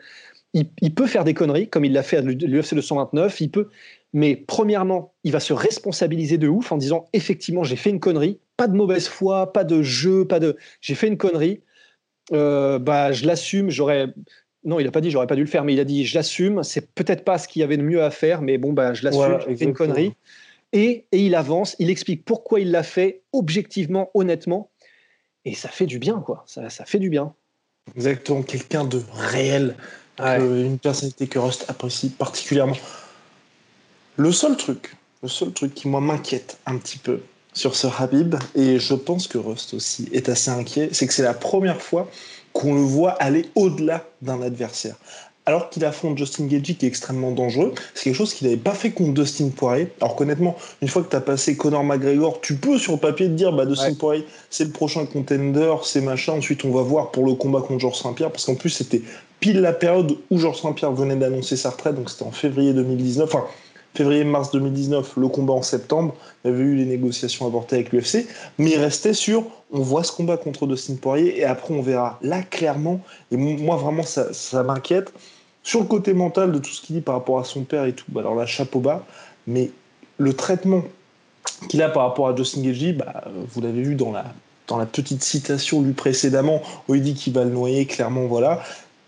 il, 0.54 0.94
peut 0.94 1.06
faire 1.06 1.24
des 1.24 1.34
conneries, 1.34 1.68
comme 1.68 1.84
il 1.84 1.92
l'a 1.92 2.02
fait 2.02 2.16
à 2.16 2.22
l'UFC 2.22 2.74
229, 2.74 3.42
il 3.42 3.50
peut, 3.50 3.68
mais 4.14 4.36
premièrement, 4.36 5.12
il 5.22 5.32
va 5.32 5.40
se 5.40 5.52
responsabiliser 5.52 6.38
de 6.38 6.48
ouf 6.48 6.72
en 6.72 6.78
disant 6.78 7.04
effectivement, 7.12 7.62
j'ai 7.62 7.76
fait 7.76 7.90
une 7.90 8.00
connerie, 8.00 8.38
pas 8.56 8.66
de 8.66 8.74
mauvaise 8.74 9.06
foi, 9.06 9.52
pas 9.52 9.64
de 9.64 9.82
jeu, 9.82 10.26
pas 10.26 10.40
de. 10.40 10.56
J'ai 10.80 10.94
fait 10.94 11.08
une 11.08 11.18
connerie, 11.18 11.60
euh, 12.32 12.78
bah, 12.78 13.12
je 13.12 13.26
l'assume, 13.26 13.68
j'aurais 13.68 14.14
non, 14.64 14.80
il 14.80 14.84
n'a 14.84 14.90
pas 14.90 15.00
dit 15.00 15.10
j'aurais 15.10 15.26
pas 15.26 15.36
dû 15.36 15.42
le 15.42 15.46
faire, 15.46 15.64
mais 15.64 15.74
il 15.74 15.80
a 15.80 15.84
dit 15.84 16.06
j'assume, 16.06 16.62
c'est 16.62 16.92
peut-être 16.94 17.24
pas 17.24 17.38
ce 17.38 17.48
qu'il 17.48 17.60
y 17.60 17.62
avait 17.62 17.76
de 17.76 17.82
mieux 17.82 18.02
à 18.02 18.10
faire, 18.10 18.40
mais 18.40 18.56
bon, 18.56 18.72
bah, 18.72 18.94
je 18.94 19.04
l'assume, 19.04 19.38
c'est 19.46 19.64
une 19.64 19.74
connerie. 19.74 20.14
Et, 20.72 21.06
et, 21.12 21.24
il 21.24 21.34
avance, 21.34 21.76
il 21.78 21.90
explique 21.90 22.24
pourquoi 22.24 22.60
il 22.60 22.70
l'a 22.70 22.82
fait 22.82 23.22
objectivement, 23.32 24.10
honnêtement, 24.14 24.70
et 25.44 25.54
ça 25.54 25.68
fait 25.68 25.86
du 25.86 25.98
bien, 25.98 26.20
quoi. 26.20 26.44
Ça, 26.46 26.68
ça 26.70 26.84
fait 26.84 26.98
du 26.98 27.08
bien. 27.08 27.34
Exactement, 27.94 28.42
quelqu'un 28.42 28.84
de 28.84 29.00
réel, 29.12 29.76
une 30.18 30.78
personnalité 30.78 31.28
que 31.28 31.38
Rust 31.38 31.64
apprécie 31.68 32.10
particulièrement. 32.10 32.76
Le 34.16 34.32
seul 34.32 34.56
truc, 34.56 34.96
le 35.22 35.28
seul 35.28 35.52
truc 35.52 35.74
qui 35.74 35.88
moi 35.88 36.00
m'inquiète 36.00 36.58
un 36.66 36.78
petit 36.78 36.98
peu 36.98 37.20
sur 37.52 37.76
ce 37.76 37.86
Habib, 37.86 38.34
et 38.54 38.78
je 38.78 38.94
pense 38.94 39.28
que 39.28 39.38
Rust 39.38 39.74
aussi 39.74 40.08
est 40.12 40.28
assez 40.28 40.50
inquiet, 40.50 40.88
c'est 40.92 41.06
que 41.06 41.14
c'est 41.14 41.22
la 41.22 41.34
première 41.34 41.80
fois 41.80 42.10
qu'on 42.52 42.74
le 42.74 42.80
voit 42.80 43.12
aller 43.12 43.46
au-delà 43.54 44.04
d'un 44.22 44.42
adversaire. 44.42 44.96
Alors 45.48 45.70
qu'il 45.70 45.84
affronte 45.84 46.18
Justin 46.18 46.46
Gagey 46.46 46.74
qui 46.74 46.86
est 46.86 46.88
extrêmement 46.88 47.30
dangereux, 47.30 47.72
c'est 47.94 48.04
quelque 48.04 48.16
chose 48.16 48.34
qu'il 48.34 48.48
n'avait 48.48 48.60
pas 48.60 48.74
fait 48.74 48.90
contre 48.90 49.14
Dustin 49.14 49.48
Poirier. 49.50 49.92
Alors 50.00 50.20
honnêtement, 50.20 50.56
une 50.82 50.88
fois 50.88 51.02
que 51.04 51.08
tu 51.08 51.14
as 51.14 51.20
passé 51.20 51.56
Conor 51.56 51.84
McGregor, 51.84 52.40
tu 52.40 52.56
peux 52.56 52.78
sur 52.78 52.94
le 52.94 52.98
papier 52.98 53.26
te 53.26 53.32
dire 53.32 53.52
bah 53.52 53.64
Dustin 53.64 53.94
Poirier 53.94 54.26
c'est 54.50 54.64
le 54.64 54.70
prochain 54.70 55.06
contender, 55.06 55.72
c'est 55.84 56.00
machin. 56.00 56.32
Ensuite 56.32 56.64
on 56.64 56.72
va 56.72 56.82
voir 56.82 57.12
pour 57.12 57.24
le 57.24 57.34
combat 57.34 57.60
contre 57.60 57.78
Georges 57.78 58.00
Saint-Pierre 58.00 58.32
parce 58.32 58.44
qu'en 58.44 58.56
plus 58.56 58.70
c'était 58.70 59.02
pile 59.38 59.60
la 59.60 59.72
période 59.72 60.16
où 60.30 60.38
Georges 60.38 60.62
Saint-Pierre 60.62 60.90
venait 60.90 61.14
d'annoncer 61.14 61.56
sa 61.56 61.70
retraite, 61.70 61.94
donc 61.94 62.10
c'était 62.10 62.24
en 62.24 62.32
février 62.32 62.72
2019. 62.72 63.32
Enfin, 63.32 63.44
février-mars 63.96 64.50
2019, 64.52 65.14
le 65.16 65.28
combat 65.28 65.54
en 65.54 65.62
septembre, 65.62 66.14
il 66.44 66.50
y 66.50 66.54
avait 66.54 66.62
eu 66.62 66.74
les 66.76 66.84
négociations 66.84 67.46
avortées 67.46 67.76
avec 67.76 67.92
l'UFC, 67.92 68.26
mais 68.58 68.70
il 68.70 68.78
restait 68.78 69.14
sur 69.14 69.44
on 69.72 69.80
voit 69.80 70.04
ce 70.04 70.12
combat 70.12 70.36
contre 70.36 70.66
Dustin 70.66 70.94
Poirier 70.94 71.40
et 71.40 71.44
après 71.44 71.74
on 71.74 71.82
verra. 71.82 72.18
Là, 72.22 72.42
clairement, 72.42 73.00
et 73.32 73.36
moi 73.36 73.76
vraiment 73.76 74.04
ça, 74.04 74.62
m'inquiète, 74.62 75.12
sur 75.62 75.80
le 75.80 75.86
côté 75.86 76.12
mental 76.12 76.52
de 76.52 76.58
tout 76.58 76.70
ce 76.70 76.80
qu'il 76.80 76.96
dit 76.96 77.02
par 77.02 77.16
rapport 77.16 77.40
à 77.40 77.44
son 77.44 77.64
père 77.64 77.84
et 77.84 77.92
tout, 77.92 78.06
alors 78.16 78.34
là, 78.34 78.46
chapeau 78.46 78.80
bas, 78.80 79.04
mais 79.46 79.70
le 80.18 80.32
traitement 80.34 80.82
qu'il 81.68 81.82
a 81.82 81.88
par 81.88 82.02
rapport 82.06 82.28
à 82.28 82.36
Justin 82.36 82.62
Gagey, 82.62 82.92
bah, 82.92 83.24
vous 83.52 83.60
l'avez 83.60 83.82
vu 83.82 83.94
dans 83.94 84.12
la, 84.12 84.26
dans 84.68 84.76
la 84.76 84.86
petite 84.86 85.22
citation 85.22 85.82
lui 85.82 85.92
précédemment, 85.92 86.62
où 86.88 86.94
il 86.94 87.02
dit 87.02 87.14
qu'il 87.14 87.32
va 87.32 87.44
le 87.44 87.50
noyer, 87.50 87.86
clairement, 87.86 88.26
voilà 88.26 88.62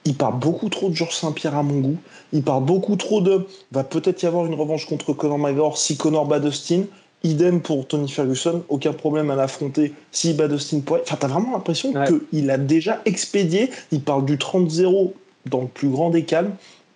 il 0.08 0.14
parle 0.14 0.38
beaucoup 0.38 0.70
trop 0.70 0.88
de 0.88 0.94
Georges 0.94 1.16
Saint-Pierre 1.16 1.54
à 1.54 1.62
mon 1.62 1.80
goût. 1.80 1.96
Il 2.32 2.42
parle 2.42 2.64
beaucoup 2.64 2.96
trop 2.96 3.20
de. 3.20 3.46
Va 3.72 3.84
peut-être 3.84 4.22
y 4.22 4.26
avoir 4.26 4.46
une 4.46 4.54
revanche 4.54 4.86
contre 4.86 5.12
Conor 5.12 5.38
McGregor 5.38 5.76
si 5.76 5.98
Conor 5.98 6.26
bat 6.26 6.40
Dustin. 6.40 6.84
Idem 7.24 7.60
pour 7.60 7.86
Tony 7.86 8.08
Ferguson, 8.08 8.62
aucun 8.68 8.92
problème 8.92 9.28
à 9.30 9.34
l'affronter 9.34 9.92
s'il 10.10 10.34
bat 10.36 10.48
Dustin 10.48 10.80
Poirier. 10.80 11.04
Enfin, 11.06 11.16
t'as 11.20 11.26
vraiment 11.26 11.52
l'impression 11.52 11.92
qu'il 12.30 12.50
a 12.50 12.56
déjà 12.56 13.02
expédié. 13.04 13.70
Il 13.92 14.00
parle 14.00 14.24
du 14.24 14.38
30-0 14.38 15.12
dans 15.44 15.60
le 15.60 15.66
plus 15.66 15.88
grand 15.88 16.08
des 16.08 16.24
calmes. 16.24 16.52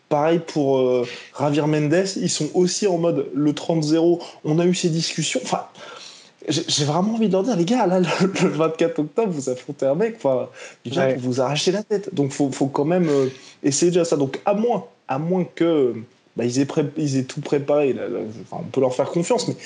Pareil 0.09 0.41
pour 0.47 0.79
euh, 0.79 1.07
Javier 1.39 1.67
Mendes, 1.67 2.07
ils 2.17 2.31
sont 2.31 2.49
aussi 2.55 2.87
en 2.87 2.97
mode 2.97 3.27
le 3.35 3.53
30-0. 3.53 4.23
On 4.45 4.59
a 4.59 4.65
eu 4.65 4.75
ces 4.75 4.89
discussions. 4.89 5.41
Enfin, 5.43 5.65
j'ai 6.49 6.85
vraiment 6.85 7.15
envie 7.15 7.29
de 7.29 7.33
leur 7.33 7.43
dire, 7.43 7.57
les 7.57 7.65
gars, 7.65 7.87
là, 7.87 8.01
le, 8.01 8.07
24 8.07 8.99
octobre, 8.99 9.33
vous 9.33 9.49
affrontez 9.49 9.87
un 9.87 9.95
mec, 9.95 10.17
enfin, 10.17 10.49
il 10.85 10.93
vient 10.93 11.13
pour 11.13 11.23
vous 11.23 11.41
arracher 11.41 11.73
la 11.73 11.83
tête. 11.83 12.15
Donc, 12.15 12.33
faut, 12.33 12.51
faut 12.51 12.67
quand 12.67 12.85
même 12.85 13.09
euh, 13.09 13.29
essayer 13.63 13.91
déjà 13.91 14.05
ça. 14.05 14.17
Donc, 14.17 14.41
à 14.45 14.55
moins, 14.55 14.87
à 15.09 15.19
moins 15.19 15.45
que 15.45 15.95
bah, 16.37 16.45
ils, 16.45 16.59
aient 16.61 16.67
ils, 16.97 17.17
aient 17.17 17.25
tout 17.25 17.41
préparé, 17.41 17.95
on 18.51 18.63
peut 18.65 18.81
leur 18.81 18.95
faire 18.95 19.11
confiance, 19.11 19.47
mais 19.49 19.57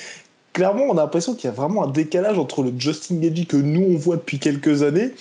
clairement, 0.53 0.85
on 0.89 0.97
a 0.97 1.01
l'impression 1.01 1.35
qu'il 1.35 1.45
y 1.45 1.53
a 1.53 1.55
vraiment 1.55 1.83
un 1.83 1.89
décalage 1.89 2.37
entre 2.37 2.63
le 2.63 2.73
Justin 2.77 3.15
Gagey 3.15 3.45
que 3.45 3.57
nous, 3.57 3.83
on 3.83 3.97
voit 3.97 4.17
depuis 4.17 4.39
quelques 4.39 4.83
années 4.83 5.11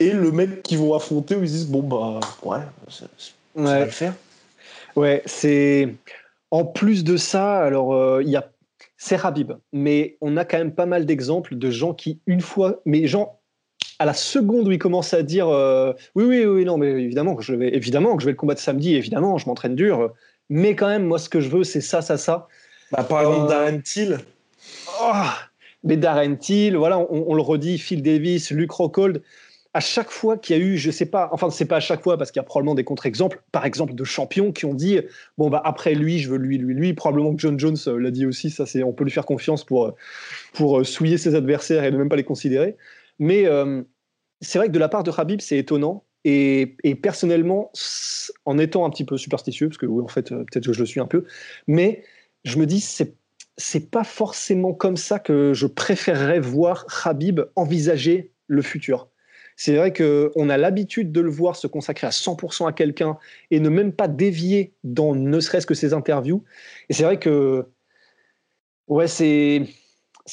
et 0.00 0.10
le 0.12 0.32
mec 0.32 0.62
qu'ils 0.62 0.78
vont 0.78 0.94
affronter 0.94 1.36
où 1.36 1.42
ils 1.42 1.50
disent, 1.50 1.68
bon, 1.68 1.82
bah, 1.82 2.20
ouais, 2.42 2.58
ça, 2.88 3.06
va 3.54 3.84
le 3.84 3.90
faire. 3.90 4.14
Ouais, 4.96 5.22
c'est. 5.26 5.94
En 6.50 6.66
plus 6.66 7.02
de 7.02 7.16
ça, 7.16 7.60
alors, 7.60 7.94
euh, 7.94 8.22
il 8.22 8.28
y 8.28 8.36
a 8.36 8.46
c'est 9.04 9.18
Habib, 9.26 9.54
mais 9.72 10.16
on 10.20 10.36
a 10.36 10.44
quand 10.44 10.58
même 10.58 10.76
pas 10.76 10.86
mal 10.86 11.06
d'exemples 11.06 11.56
de 11.56 11.70
gens 11.72 11.92
qui, 11.92 12.20
une 12.28 12.40
fois, 12.40 12.80
mais 12.84 13.08
gens 13.08 13.40
à 13.98 14.04
la 14.04 14.14
seconde 14.14 14.68
où 14.68 14.70
il 14.70 14.78
commence 14.78 15.12
à 15.12 15.24
dire 15.24 15.48
euh, 15.48 15.92
oui, 16.14 16.22
oui, 16.24 16.44
oui, 16.44 16.64
non, 16.64 16.78
mais 16.78 17.02
évidemment 17.02 17.34
que 17.34 17.42
je 17.42 17.52
vais, 17.52 17.74
évidemment 17.74 18.14
que 18.14 18.22
je 18.22 18.26
vais 18.26 18.32
le 18.32 18.36
combattre 18.36 18.60
samedi, 18.60 18.94
évidemment, 18.94 19.38
je 19.38 19.48
m'entraîne 19.48 19.74
dur, 19.74 20.12
mais 20.48 20.76
quand 20.76 20.86
même, 20.86 21.04
moi, 21.04 21.18
ce 21.18 21.28
que 21.28 21.40
je 21.40 21.48
veux, 21.48 21.64
c'est 21.64 21.80
ça, 21.80 22.00
ça, 22.00 22.16
ça. 22.16 22.46
Bah, 22.92 23.02
par 23.02 23.22
exemple, 23.22 23.46
Euh, 23.46 23.48
Darren 23.48 23.80
Till. 23.80 24.20
Oh, 25.02 25.12
mais 25.82 25.96
Darren 25.96 26.36
Till, 26.36 26.76
voilà, 26.76 27.00
on, 27.00 27.24
on 27.26 27.34
le 27.34 27.42
redit, 27.42 27.78
Phil 27.78 28.02
Davis, 28.02 28.52
Luke 28.52 28.70
Rockhold, 28.70 29.20
à 29.74 29.80
chaque 29.80 30.10
fois 30.10 30.36
qu'il 30.36 30.56
y 30.56 30.60
a 30.60 30.62
eu, 30.62 30.76
je 30.76 30.90
sais 30.90 31.06
pas, 31.06 31.30
enfin, 31.32 31.48
c'est 31.50 31.64
pas 31.64 31.76
à 31.76 31.80
chaque 31.80 32.02
fois 32.02 32.18
parce 32.18 32.30
qu'il 32.30 32.40
y 32.40 32.44
a 32.44 32.44
probablement 32.44 32.74
des 32.74 32.84
contre-exemples, 32.84 33.42
par 33.52 33.64
exemple 33.64 33.94
de 33.94 34.04
champions 34.04 34.52
qui 34.52 34.66
ont 34.66 34.74
dit, 34.74 35.00
bon, 35.38 35.48
bah, 35.48 35.62
après 35.64 35.94
lui, 35.94 36.18
je 36.18 36.30
veux 36.30 36.36
lui, 36.36 36.58
lui, 36.58 36.74
lui. 36.74 36.92
Probablement 36.92 37.34
que 37.34 37.40
John 37.40 37.58
Jones 37.58 37.78
euh, 37.86 37.98
l'a 37.98 38.10
dit 38.10 38.26
aussi, 38.26 38.50
ça, 38.50 38.66
c'est, 38.66 38.82
on 38.82 38.92
peut 38.92 39.04
lui 39.04 39.10
faire 39.10 39.24
confiance 39.24 39.64
pour, 39.64 39.86
euh, 39.86 39.94
pour 40.52 40.80
euh, 40.80 40.84
souiller 40.84 41.16
ses 41.16 41.34
adversaires 41.34 41.84
et 41.84 41.90
ne 41.90 41.96
même 41.96 42.10
pas 42.10 42.16
les 42.16 42.24
considérer. 42.24 42.76
Mais 43.18 43.44
c'est 44.40 44.58
vrai 44.58 44.66
que 44.66 44.72
de 44.72 44.78
la 44.78 44.88
part 44.88 45.04
de 45.04 45.12
Habib, 45.16 45.40
c'est 45.40 45.56
étonnant. 45.56 46.04
Et, 46.24 46.76
et 46.82 46.94
personnellement, 46.94 47.70
en 48.44 48.58
étant 48.58 48.84
un 48.84 48.90
petit 48.90 49.04
peu 49.04 49.16
superstitieux, 49.16 49.68
parce 49.68 49.78
que 49.78 49.86
oui, 49.86 50.02
en 50.02 50.08
fait, 50.08 50.30
peut-être 50.30 50.66
que 50.66 50.72
je 50.72 50.80
le 50.80 50.86
suis 50.86 51.00
un 51.00 51.06
peu, 51.06 51.24
mais 51.66 52.02
je 52.44 52.58
me 52.58 52.66
dis, 52.66 52.80
c'est 52.80 53.14
c'est 53.58 53.90
pas 53.90 54.02
forcément 54.02 54.72
comme 54.72 54.96
ça 54.96 55.18
que 55.18 55.52
je 55.52 55.66
préférerais 55.66 56.40
voir 56.40 56.86
Habib 57.04 57.42
envisager 57.54 58.32
le 58.46 58.62
futur. 58.62 59.11
C'est 59.56 59.76
vrai 59.76 59.92
qu'on 59.92 60.48
a 60.48 60.56
l'habitude 60.56 61.12
de 61.12 61.20
le 61.20 61.30
voir 61.30 61.56
se 61.56 61.66
consacrer 61.66 62.06
à 62.06 62.10
100% 62.10 62.68
à 62.68 62.72
quelqu'un 62.72 63.18
et 63.50 63.60
ne 63.60 63.68
même 63.68 63.92
pas 63.92 64.08
dévier 64.08 64.72
dans 64.84 65.14
ne 65.14 65.40
serait-ce 65.40 65.66
que 65.66 65.74
ses 65.74 65.92
interviews. 65.92 66.42
Et 66.88 66.94
c'est 66.94 67.04
vrai 67.04 67.18
que, 67.18 67.66
ouais, 68.88 69.06
c'est 69.06 69.62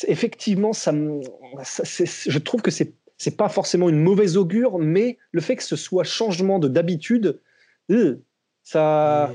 effectivement, 0.08 0.74
ça, 0.74 0.94
je 0.94 2.38
trouve 2.40 2.62
que 2.62 2.72
c'est 2.72 2.94
c'est 3.20 3.36
pas 3.36 3.50
forcément 3.50 3.90
une 3.90 4.02
mauvaise 4.02 4.38
augure, 4.38 4.80
mais 4.80 5.18
le 5.34 5.42
fait 5.42 5.58
que 5.58 5.64
ce 5.64 5.76
soit 5.76 6.06
changement 6.06 6.58
de 6.58 6.70
d'habitude, 6.70 7.42
euh, 7.92 8.24
ça, 8.64 9.34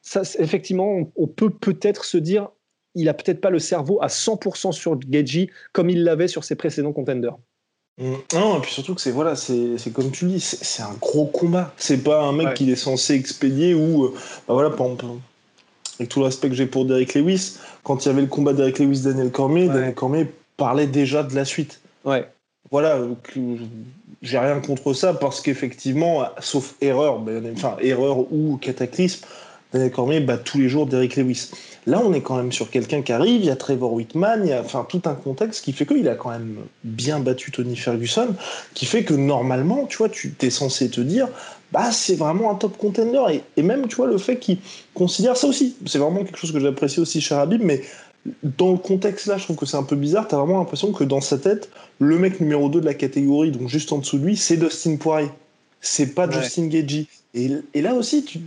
ça, 0.00 0.22
effectivement, 0.38 0.92
on, 0.92 1.12
on 1.16 1.26
peut 1.26 1.50
peut-être 1.50 2.04
se 2.04 2.18
dire, 2.18 2.50
il 2.94 3.08
a 3.08 3.14
peut-être 3.14 3.40
pas 3.40 3.50
le 3.50 3.58
cerveau 3.58 4.00
à 4.00 4.06
100% 4.06 4.70
sur 4.70 5.00
Geji 5.10 5.50
comme 5.72 5.90
il 5.90 6.04
l'avait 6.04 6.28
sur 6.28 6.44
ses 6.44 6.54
précédents 6.54 6.92
contenders. 6.92 7.36
Mm. 7.98 8.14
Non, 8.34 8.58
et 8.58 8.60
puis 8.60 8.72
surtout 8.72 8.94
que 8.94 9.00
c'est 9.00 9.10
voilà, 9.10 9.36
c'est 9.36 9.92
comme 9.92 10.10
tu 10.10 10.26
dis, 10.26 10.40
c'est 10.40 10.82
un 10.82 10.94
gros 11.00 11.26
combat. 11.26 11.72
C'est 11.78 11.98
pas 12.04 12.22
un 12.22 12.32
mec 12.32 12.48
Ouais. 12.48 12.54
qu'il 12.54 12.70
est 12.70 12.76
censé 12.76 13.14
expédier 13.14 13.74
ou 13.74 14.04
euh, 14.04 14.14
bah 14.46 14.54
voilà, 14.54 14.70
avec 15.98 16.10
tout 16.10 16.18
le 16.20 16.26
respect 16.26 16.50
que 16.50 16.54
j'ai 16.54 16.66
pour 16.66 16.84
Derek 16.84 17.14
Lewis, 17.14 17.56
quand 17.82 18.04
il 18.04 18.08
y 18.08 18.10
avait 18.10 18.20
le 18.20 18.26
combat 18.26 18.52
Derek 18.52 18.78
Lewis 18.78 19.00
Daniel 19.00 19.30
Cormier, 19.30 19.68
Ouais. 19.68 19.74
Daniel 19.74 19.94
Cormier 19.94 20.26
parlait 20.58 20.86
déjà 20.86 21.22
de 21.22 21.34
la 21.34 21.46
suite. 21.46 21.80
Ouais. 22.04 22.28
Voilà, 22.70 22.98
j'ai 24.22 24.38
rien 24.38 24.60
contre 24.60 24.92
ça 24.92 25.14
parce 25.14 25.40
qu'effectivement, 25.40 26.24
sauf 26.40 26.74
erreur, 26.80 27.20
ben, 27.20 27.52
enfin 27.54 27.76
erreur 27.80 28.30
ou 28.32 28.58
cataclysme, 28.60 29.24
Daniel 29.72 29.90
Cormier 29.90 30.20
bat 30.20 30.36
tous 30.36 30.58
les 30.58 30.68
jours 30.68 30.86
Derek 30.86 31.16
Lewis. 31.16 31.50
Là, 31.86 32.02
on 32.04 32.12
est 32.12 32.20
quand 32.20 32.36
même 32.36 32.50
sur 32.50 32.68
quelqu'un 32.68 33.02
qui 33.02 33.12
arrive, 33.12 33.42
il 33.42 33.46
y 33.46 33.50
a 33.50 33.56
Trevor 33.56 33.92
Whitman, 33.92 34.40
il 34.42 34.50
y 34.50 34.52
a 34.52 34.60
enfin, 34.60 34.84
tout 34.88 35.02
un 35.04 35.14
contexte 35.14 35.64
qui 35.64 35.72
fait 35.72 35.86
qu'il 35.86 36.08
a 36.08 36.16
quand 36.16 36.30
même 36.30 36.56
bien 36.82 37.20
battu 37.20 37.52
Tony 37.52 37.76
Ferguson, 37.76 38.34
qui 38.74 38.86
fait 38.86 39.04
que 39.04 39.14
normalement, 39.14 39.86
tu 39.86 39.98
vois, 39.98 40.08
tu 40.08 40.34
es 40.40 40.50
censé 40.50 40.90
te 40.90 41.00
dire, 41.00 41.28
bah 41.72 41.92
c'est 41.92 42.16
vraiment 42.16 42.50
un 42.50 42.56
top 42.56 42.76
contender. 42.76 43.20
Et, 43.30 43.42
et 43.56 43.62
même, 43.62 43.86
tu 43.86 43.96
vois, 43.96 44.08
le 44.08 44.18
fait 44.18 44.38
qu'il 44.38 44.58
considère 44.94 45.36
ça 45.36 45.46
aussi, 45.46 45.76
c'est 45.86 45.98
vraiment 45.98 46.24
quelque 46.24 46.38
chose 46.38 46.52
que 46.52 46.58
j'apprécie 46.58 46.98
aussi 46.98 47.20
chez 47.20 47.36
Habib, 47.36 47.62
mais 47.62 47.82
dans 48.42 48.72
le 48.72 48.78
contexte 48.78 49.26
là, 49.26 49.38
je 49.38 49.44
trouve 49.44 49.56
que 49.56 49.66
c'est 49.66 49.76
un 49.76 49.84
peu 49.84 49.94
bizarre, 49.94 50.26
t'as 50.26 50.38
vraiment 50.38 50.58
l'impression 50.58 50.90
que 50.90 51.04
dans 51.04 51.20
sa 51.20 51.38
tête, 51.38 51.70
le 52.00 52.18
mec 52.18 52.40
numéro 52.40 52.68
2 52.68 52.80
de 52.80 52.84
la 52.84 52.94
catégorie, 52.94 53.52
donc 53.52 53.68
juste 53.68 53.92
en 53.92 53.98
dessous 53.98 54.18
de 54.18 54.26
lui, 54.26 54.36
c'est 54.36 54.56
Dustin 54.56 54.96
Poirier. 54.96 55.30
C'est 55.80 56.14
pas 56.14 56.26
Ouais. 56.26 56.42
Justin 56.42 56.66
Gagey. 56.66 57.06
Et, 57.34 57.50
et 57.74 57.82
là 57.82 57.94
aussi, 57.94 58.24
tu, 58.24 58.40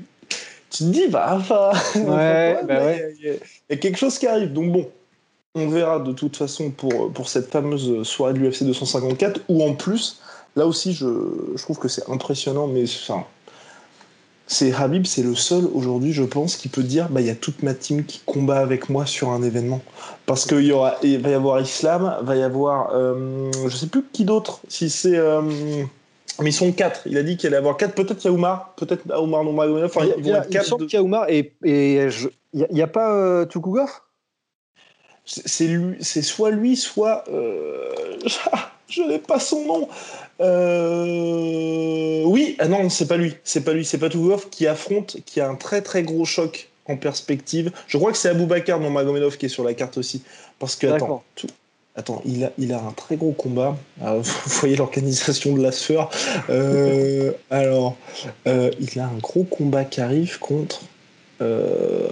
tu 0.69 0.79
te 0.79 0.89
dis, 0.89 1.07
bah, 1.07 1.33
enfin, 1.35 1.71
Ouais, 1.95 2.59
bah 2.63 2.63
il 2.63 2.67
y 2.69 2.71
a- 2.71 2.85
ouais. 2.85 3.15
il 3.19 3.25
y, 3.25 3.29
a- 3.29 3.33
il 3.33 3.39
y 3.71 3.73
a 3.73 3.77
quelque 3.77 3.97
chose 3.97 4.17
qui 4.19 4.27
arrive. 4.27 4.53
Donc 4.53 4.71
bon, 4.71 4.87
on 5.55 5.67
verra 5.69 5.99
de 5.99 6.11
toute 6.13 6.37
façon 6.37 6.71
pour, 6.71 7.11
pour 7.11 7.27
cette 7.29 7.49
fameuse 7.51 8.03
soirée 8.07 8.33
de 8.33 8.39
l'UFC 8.39 8.63
254, 8.63 9.41
où 9.49 9.63
en 9.63 9.73
plus, 9.73 10.19
là 10.55 10.65
aussi, 10.67 10.93
je, 10.93 11.07
je 11.55 11.61
trouve 11.63 11.79
que 11.79 11.87
c'est 11.87 12.07
impressionnant, 12.09 12.67
mais 12.67 12.83
enfin, 12.83 13.23
c'est 14.47 14.73
Habib, 14.73 15.05
c'est 15.05 15.21
le 15.21 15.35
seul 15.35 15.65
aujourd'hui, 15.73 16.11
je 16.11 16.23
pense, 16.23 16.55
qui 16.55 16.69
peut 16.69 16.81
dire 16.81 17.07
bah 17.09 17.21
il 17.21 17.27
y 17.27 17.29
a 17.29 17.35
toute 17.35 17.61
ma 17.61 17.75
team 17.75 18.03
qui 18.03 18.19
combat 18.25 18.59
avec 18.59 18.89
moi 18.89 19.05
sur 19.05 19.29
un 19.29 19.43
événement. 19.43 19.81
Parce 20.25 20.45
qu'il 20.47 20.61
y 20.65 20.71
aura, 20.71 20.95
il 21.03 21.19
va 21.19 21.29
y 21.29 21.33
avoir 21.35 21.61
Islam, 21.61 22.15
va 22.21 22.35
y 22.35 22.41
avoir, 22.41 22.91
euh, 22.95 23.51
je 23.67 23.75
sais 23.75 23.87
plus 23.87 24.03
qui 24.11 24.25
d'autre, 24.25 24.59
si 24.67 24.89
c'est. 24.89 25.15
euh, 25.17 25.41
mais 26.41 26.49
ils 26.51 26.53
sont 26.53 26.71
quatre. 26.71 27.01
Il 27.05 27.17
a 27.17 27.23
dit 27.23 27.35
qu'il 27.37 27.47
allait 27.47 27.55
y 27.57 27.59
avoir 27.59 27.77
quatre. 27.77 27.93
Peut-être 27.95 28.17
qu'il 28.17 28.29
y 28.29 28.33
a 28.33 28.35
Oumar, 28.35 28.73
peut-être 28.77 29.03
Oumar 29.21 29.43
Nurmagomedov. 29.43 29.85
Enfin, 29.95 30.07
il, 30.17 30.25
y 30.27 30.31
a- 30.31 30.45
il 30.49 30.61
semble 30.63 30.83
de- 30.83 30.87
qu'il 30.89 30.97
y 30.97 31.01
a 31.01 31.03
Oumar 31.03 31.29
et 31.29 31.53
il 31.63 32.11
n'y 32.71 32.81
a, 32.81 32.87
pas 32.87 33.13
euh, 33.13 33.45
Tukugov 33.45 33.89
C'est 35.25 35.67
lui, 35.67 35.97
c'est 36.01 36.21
soit 36.21 36.51
lui, 36.51 36.75
soit 36.77 37.23
euh, 37.29 37.89
je 38.89 39.01
n'ai 39.03 39.19
pas 39.19 39.39
son 39.39 39.65
nom. 39.65 39.89
Euh, 40.41 42.23
oui, 42.25 42.55
ah 42.59 42.67
non, 42.67 42.89
c'est 42.89 43.07
pas 43.07 43.17
lui, 43.17 43.35
c'est 43.43 43.61
pas 43.63 43.73
lui, 43.73 43.83
c'est 43.85 43.97
pas 43.97 44.09
Tougov 44.09 44.49
qui 44.49 44.67
affronte, 44.67 45.17
qui 45.25 45.41
a 45.41 45.49
un 45.49 45.55
très 45.55 45.81
très 45.81 46.03
gros 46.03 46.25
choc 46.25 46.69
en 46.85 46.95
perspective. 46.97 47.71
Je 47.87 47.97
crois 47.97 48.11
que 48.11 48.17
c'est 48.17 48.29
Aboubacar 48.29 48.79
Nurmagomedov 48.79 49.37
qui 49.37 49.47
est 49.47 49.49
sur 49.49 49.63
la 49.63 49.73
carte 49.73 49.97
aussi, 49.97 50.23
parce 50.57 50.75
que 50.75 50.87
attends, 50.87 51.23
attends, 51.99 52.21
il 52.25 52.43
a 52.45 52.51
il 52.57 52.73
a 52.73 52.79
un 52.81 52.91
très 52.91 53.15
gros 53.17 53.31
combat. 53.33 53.77
Ah, 54.01 54.15
vous 54.17 54.23
voyez 54.59 54.75
l'organisation 54.75 55.55
de 55.55 55.61
la 55.61 55.71
sphère. 55.71 56.09
Euh, 56.49 57.31
alors, 57.51 57.95
euh, 58.47 58.71
il 58.79 58.99
a 58.99 59.05
un 59.05 59.17
gros 59.17 59.43
combat 59.43 59.85
qui 59.85 60.01
arrive 60.01 60.39
contre. 60.39 60.81
euh, 61.41 62.07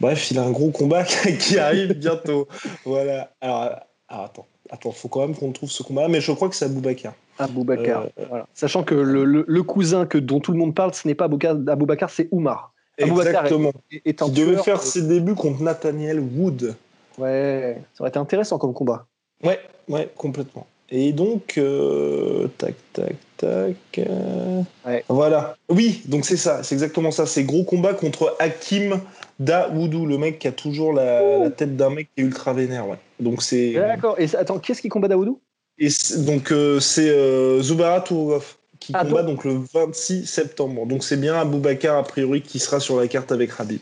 Bref, 0.00 0.30
il 0.30 0.38
a 0.38 0.42
un 0.44 0.50
gros 0.50 0.70
combat 0.70 1.04
qui 1.40 1.58
arrive 1.58 1.92
bientôt. 1.94 2.46
voilà. 2.84 3.32
Alors, 3.40 3.62
alors, 4.08 4.24
attends, 4.24 4.46
attends, 4.70 4.92
faut 4.92 5.08
quand 5.08 5.20
même 5.20 5.34
qu'on 5.36 5.52
trouve 5.52 5.70
ce 5.70 5.82
combat. 5.82 6.08
Mais 6.08 6.20
je 6.20 6.32
crois 6.32 6.48
que 6.48 6.54
c'est 6.56 6.66
Aboubacar. 6.66 7.14
Aboubacar. 7.38 8.06
Voilà. 8.28 8.46
Sachant 8.54 8.82
que 8.84 8.94
le, 8.94 9.24
le- 9.24 9.44
le 9.46 9.62
cousin 9.62 10.06
que, 10.06 10.18
dont 10.18 10.40
tout 10.40 10.52
le 10.52 10.58
monde 10.58 10.74
parle, 10.74 10.94
ce 10.94 11.06
n'est 11.06 11.14
pas 11.14 11.24
Aboubacar, 11.26 12.10
c'est 12.10 12.28
Oumar. 12.30 12.72
Exactement. 12.98 13.72
est, 13.92 14.02
est 14.04 14.22
Qui 14.22 14.30
devait 14.30 14.62
faire 14.62 14.82
ses 14.82 15.02
débuts 15.02 15.34
contre 15.34 15.62
Nathaniel 15.62 16.20
Wood. 16.20 16.74
Ouais, 17.18 17.78
ça 17.94 18.02
aurait 18.02 18.10
été 18.10 18.18
intéressant 18.18 18.58
comme 18.58 18.72
combat. 18.72 19.06
Ouais, 19.42 19.58
ouais, 19.88 20.08
complètement. 20.16 20.66
Et 20.90 21.12
donc, 21.12 21.58
euh, 21.58 22.48
tac, 22.56 22.74
tac, 22.92 23.14
tac. 23.36 23.76
euh, 23.98 24.62
Ouais. 24.86 25.04
Voilà. 25.08 25.56
Oui, 25.68 26.02
donc 26.06 26.24
c'est 26.24 26.36
ça, 26.38 26.62
c'est 26.62 26.74
exactement 26.74 27.10
ça. 27.10 27.26
C'est 27.26 27.44
gros 27.44 27.64
combat 27.64 27.92
contre 27.92 28.34
Hakim 28.38 29.00
Daoudou, 29.38 30.06
le 30.06 30.16
mec 30.16 30.38
qui 30.38 30.48
a 30.48 30.52
toujours 30.52 30.92
la, 30.92 31.38
la 31.38 31.50
tête 31.50 31.76
d'un 31.76 31.90
mec 31.90 32.08
qui 32.14 32.22
est 32.22 32.24
ultra 32.24 32.54
vénère. 32.54 32.88
Ouais. 32.88 32.96
Donc 33.20 33.42
c'est. 33.42 33.74
D'accord. 33.74 34.16
Et 34.18 34.34
attends, 34.34 34.58
qui 34.58 34.72
est-ce 34.72 34.80
qui 34.80 34.88
combat 34.88 35.08
Daoudou? 35.08 35.40
Et 35.78 35.88
donc 36.18 36.50
euh, 36.50 36.80
c'est 36.80 37.10
euh, 37.10 37.60
Zubara 37.62 38.00
Tourov 38.00 38.56
qui 38.80 38.92
Ah, 38.94 39.04
combat 39.04 39.22
donc- 39.22 39.36
donc 39.36 39.44
le 39.44 39.60
26 39.74 40.26
septembre. 40.26 40.86
Donc 40.86 41.04
c'est 41.04 41.16
bien 41.16 41.34
Aboubacar 41.34 41.96
a 41.98 42.02
priori 42.04 42.42
qui 42.42 42.58
sera 42.58 42.80
sur 42.80 42.98
la 42.98 43.08
carte 43.08 43.32
avec 43.32 43.50
Habib. 43.58 43.80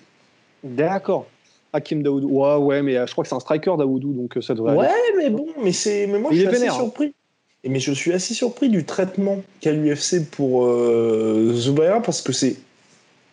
D'accord. 0.64 1.26
Hakim 1.72 2.02
Daoudou. 2.02 2.28
Ouais, 2.30 2.56
ouais, 2.56 2.82
mais 2.82 2.96
euh, 2.96 3.06
je 3.06 3.12
crois 3.12 3.22
que 3.22 3.28
c'est 3.28 3.34
un 3.34 3.40
striker 3.40 3.74
Daoudou, 3.78 4.12
donc 4.12 4.36
euh, 4.36 4.40
ça 4.40 4.54
devrait 4.54 4.74
Ouais, 4.76 4.86
aller. 4.86 4.96
mais 5.16 5.30
bon, 5.30 5.46
mais 5.62 5.72
c'est 5.72 6.06
mais 6.06 6.18
moi 6.18 6.30
Il 6.32 6.36
je 6.36 6.40
suis 6.40 6.48
assez 6.48 6.58
vénère, 6.58 6.74
hein. 6.74 6.78
surpris. 6.78 7.14
Et 7.64 7.68
mais 7.68 7.80
je 7.80 7.92
suis 7.92 8.12
assez 8.12 8.32
surpris 8.32 8.68
du 8.68 8.84
traitement 8.84 9.42
qu'a 9.60 9.72
l'UFC 9.72 10.24
pour 10.30 10.64
euh, 10.66 11.50
Zubaira 11.52 12.00
parce 12.00 12.22
que 12.22 12.32
c'est 12.32 12.56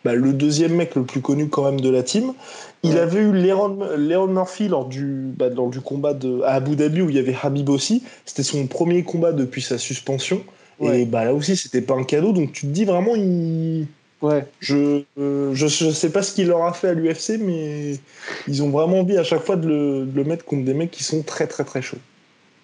bah, 0.04 0.14
le 0.14 0.32
deuxième 0.34 0.74
mec 0.74 0.96
le 0.96 1.04
plus 1.04 1.20
connu 1.22 1.48
quand 1.48 1.64
même 1.64 1.80
de 1.80 1.88
la 1.88 2.02
team. 2.02 2.34
Il 2.82 2.90
Ouais. 2.94 2.98
avait 3.00 3.20
eu 3.20 3.32
Léon, 3.32 3.78
Léon 3.96 4.26
Murphy 4.26 4.68
lors 4.68 4.84
du, 4.86 5.30
bah, 5.38 5.48
lors 5.48 5.70
du 5.70 5.80
combat 5.80 6.12
de, 6.12 6.42
à 6.42 6.54
Abu 6.54 6.76
Dhabi 6.76 7.00
où 7.00 7.08
il 7.08 7.16
y 7.16 7.18
avait 7.18 7.36
Habib 7.42 7.70
aussi. 7.70 8.02
C'était 8.26 8.42
son 8.42 8.66
premier 8.66 9.02
combat 9.04 9.32
depuis 9.32 9.62
sa 9.62 9.78
suspension. 9.78 10.42
Ouais. 10.78 11.02
Et 11.02 11.06
bah, 11.06 11.24
là 11.24 11.34
aussi, 11.34 11.56
c'était 11.56 11.82
pas 11.82 11.94
un 11.94 12.04
cadeau. 12.04 12.32
Donc 12.32 12.52
tu 12.52 12.62
te 12.62 12.72
dis 12.72 12.84
vraiment, 12.84 13.14
il... 13.16 13.86
Ouais. 14.22 14.46
je, 14.60 15.04
euh, 15.18 15.54
je, 15.54 15.66
je 15.66 15.90
sais 15.90 16.10
pas 16.10 16.22
ce 16.22 16.32
qu'il 16.34 16.46
leur 16.48 16.64
a 16.64 16.72
fait 16.72 16.88
à 16.88 16.94
l'UFC, 16.94 17.38
mais 17.40 18.00
ils 18.46 18.62
ont 18.62 18.70
vraiment 18.70 19.00
envie 19.00 19.18
à 19.18 19.24
chaque 19.24 19.42
fois 19.42 19.56
de 19.56 19.66
le, 19.68 20.06
de 20.06 20.16
le 20.16 20.24
mettre 20.24 20.44
contre 20.46 20.64
des 20.64 20.72
mecs 20.74 20.90
qui 20.90 21.04
sont 21.04 21.22
très 21.22 21.46
très 21.46 21.64
très 21.64 21.82
chauds. 21.82 21.98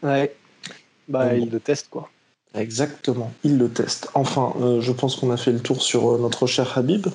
Ouais. 0.03 0.39
Bah, 1.09 1.31
Ah 1.31 1.35
bon. 1.35 1.47
il 1.47 1.51
le 1.51 1.61
teste, 1.61 1.89
quoi. 1.91 2.13
Exactement, 2.55 3.37
ils 3.45 3.59
le 3.59 3.73
testent. 3.73 4.09
Enfin, 4.15 4.55
euh, 4.61 4.81
je 4.81 4.93
pense 4.93 5.17
qu'on 5.17 5.31
a 5.31 5.37
fait 5.37 5.53
le 5.53 5.61
tour 5.61 5.83
sur 5.83 6.15
euh, 6.15 6.19
notre 6.19 6.47
cher 6.47 6.77
Habib. 6.79 7.07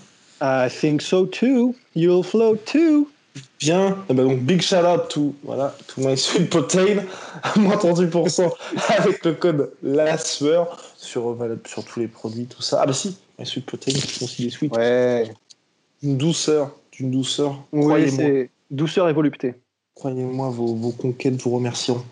I 0.42 0.70
think 0.70 1.02
so 1.02 1.26
too. 1.26 1.76
You'll 1.96 2.24
float 2.24 2.58
too. 2.66 3.10
Bien, 3.60 3.98
Eh 4.10 4.14
ben 4.14 4.24
donc 4.28 4.40
big 4.42 4.62
shout 4.62 4.86
out 4.86 5.10
to, 5.10 5.34
voilà, 5.44 5.76
to 5.88 6.02
my 6.02 6.18
sweet 6.18 6.50
protein, 6.50 7.04
moins 7.58 7.76
38% 7.76 8.52
avec 8.90 9.26
le 9.26 9.34
code 9.34 9.72
LASFEUR 9.82 10.78
sur, 10.98 11.32
euh, 11.32 11.62
sur 11.66 11.84
tous 11.84 12.00
les 12.00 12.08
produits, 12.08 12.46
tout 12.46 12.62
ça. 12.62 12.82
Ah 12.82 12.86
bah 12.86 12.94
si, 12.94 13.18
my 13.40 13.46
sweet 13.46 13.66
protein 13.66 13.92
qui 13.92 14.02
sont 14.02 14.26
aussi 14.26 14.44
des 14.44 14.50
sweets. 14.52 14.76
Ouais. 14.76 15.32
Une 16.04 16.18
douceur, 16.18 16.72
d'une 16.92 17.12
douceur, 17.12 17.64
Oui, 17.72 17.86
croyez-moi. 17.86 18.18
c'est 18.18 18.50
douceur 18.72 19.10
et 19.10 19.14
volupté. 19.14 19.56
Croyez-moi, 19.96 20.50
vos, 20.50 20.92
conquêtes 20.92 21.42
vous 21.42 21.52
remercieront. 21.52 22.04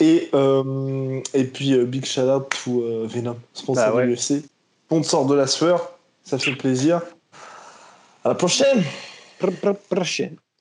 Et, 0.00 0.28
euh, 0.34 1.20
et 1.32 1.44
puis, 1.44 1.72
euh, 1.72 1.86
big 1.86 2.04
shout 2.04 2.20
out 2.20 2.50
to 2.62 2.82
euh, 2.82 3.06
Venom, 3.08 3.36
sponsor 3.54 3.94
bah 3.94 4.02
de 4.02 4.08
l'UFC. 4.08 4.44
Sponsor 4.86 5.26
de 5.26 5.34
la 5.34 5.46
sueur, 5.46 5.98
ça 6.22 6.38
fait 6.38 6.54
plaisir. 6.54 7.00
À 8.24 8.28
la 8.28 8.34
prochaine! 8.34 8.84
Prochaine. 9.88 10.36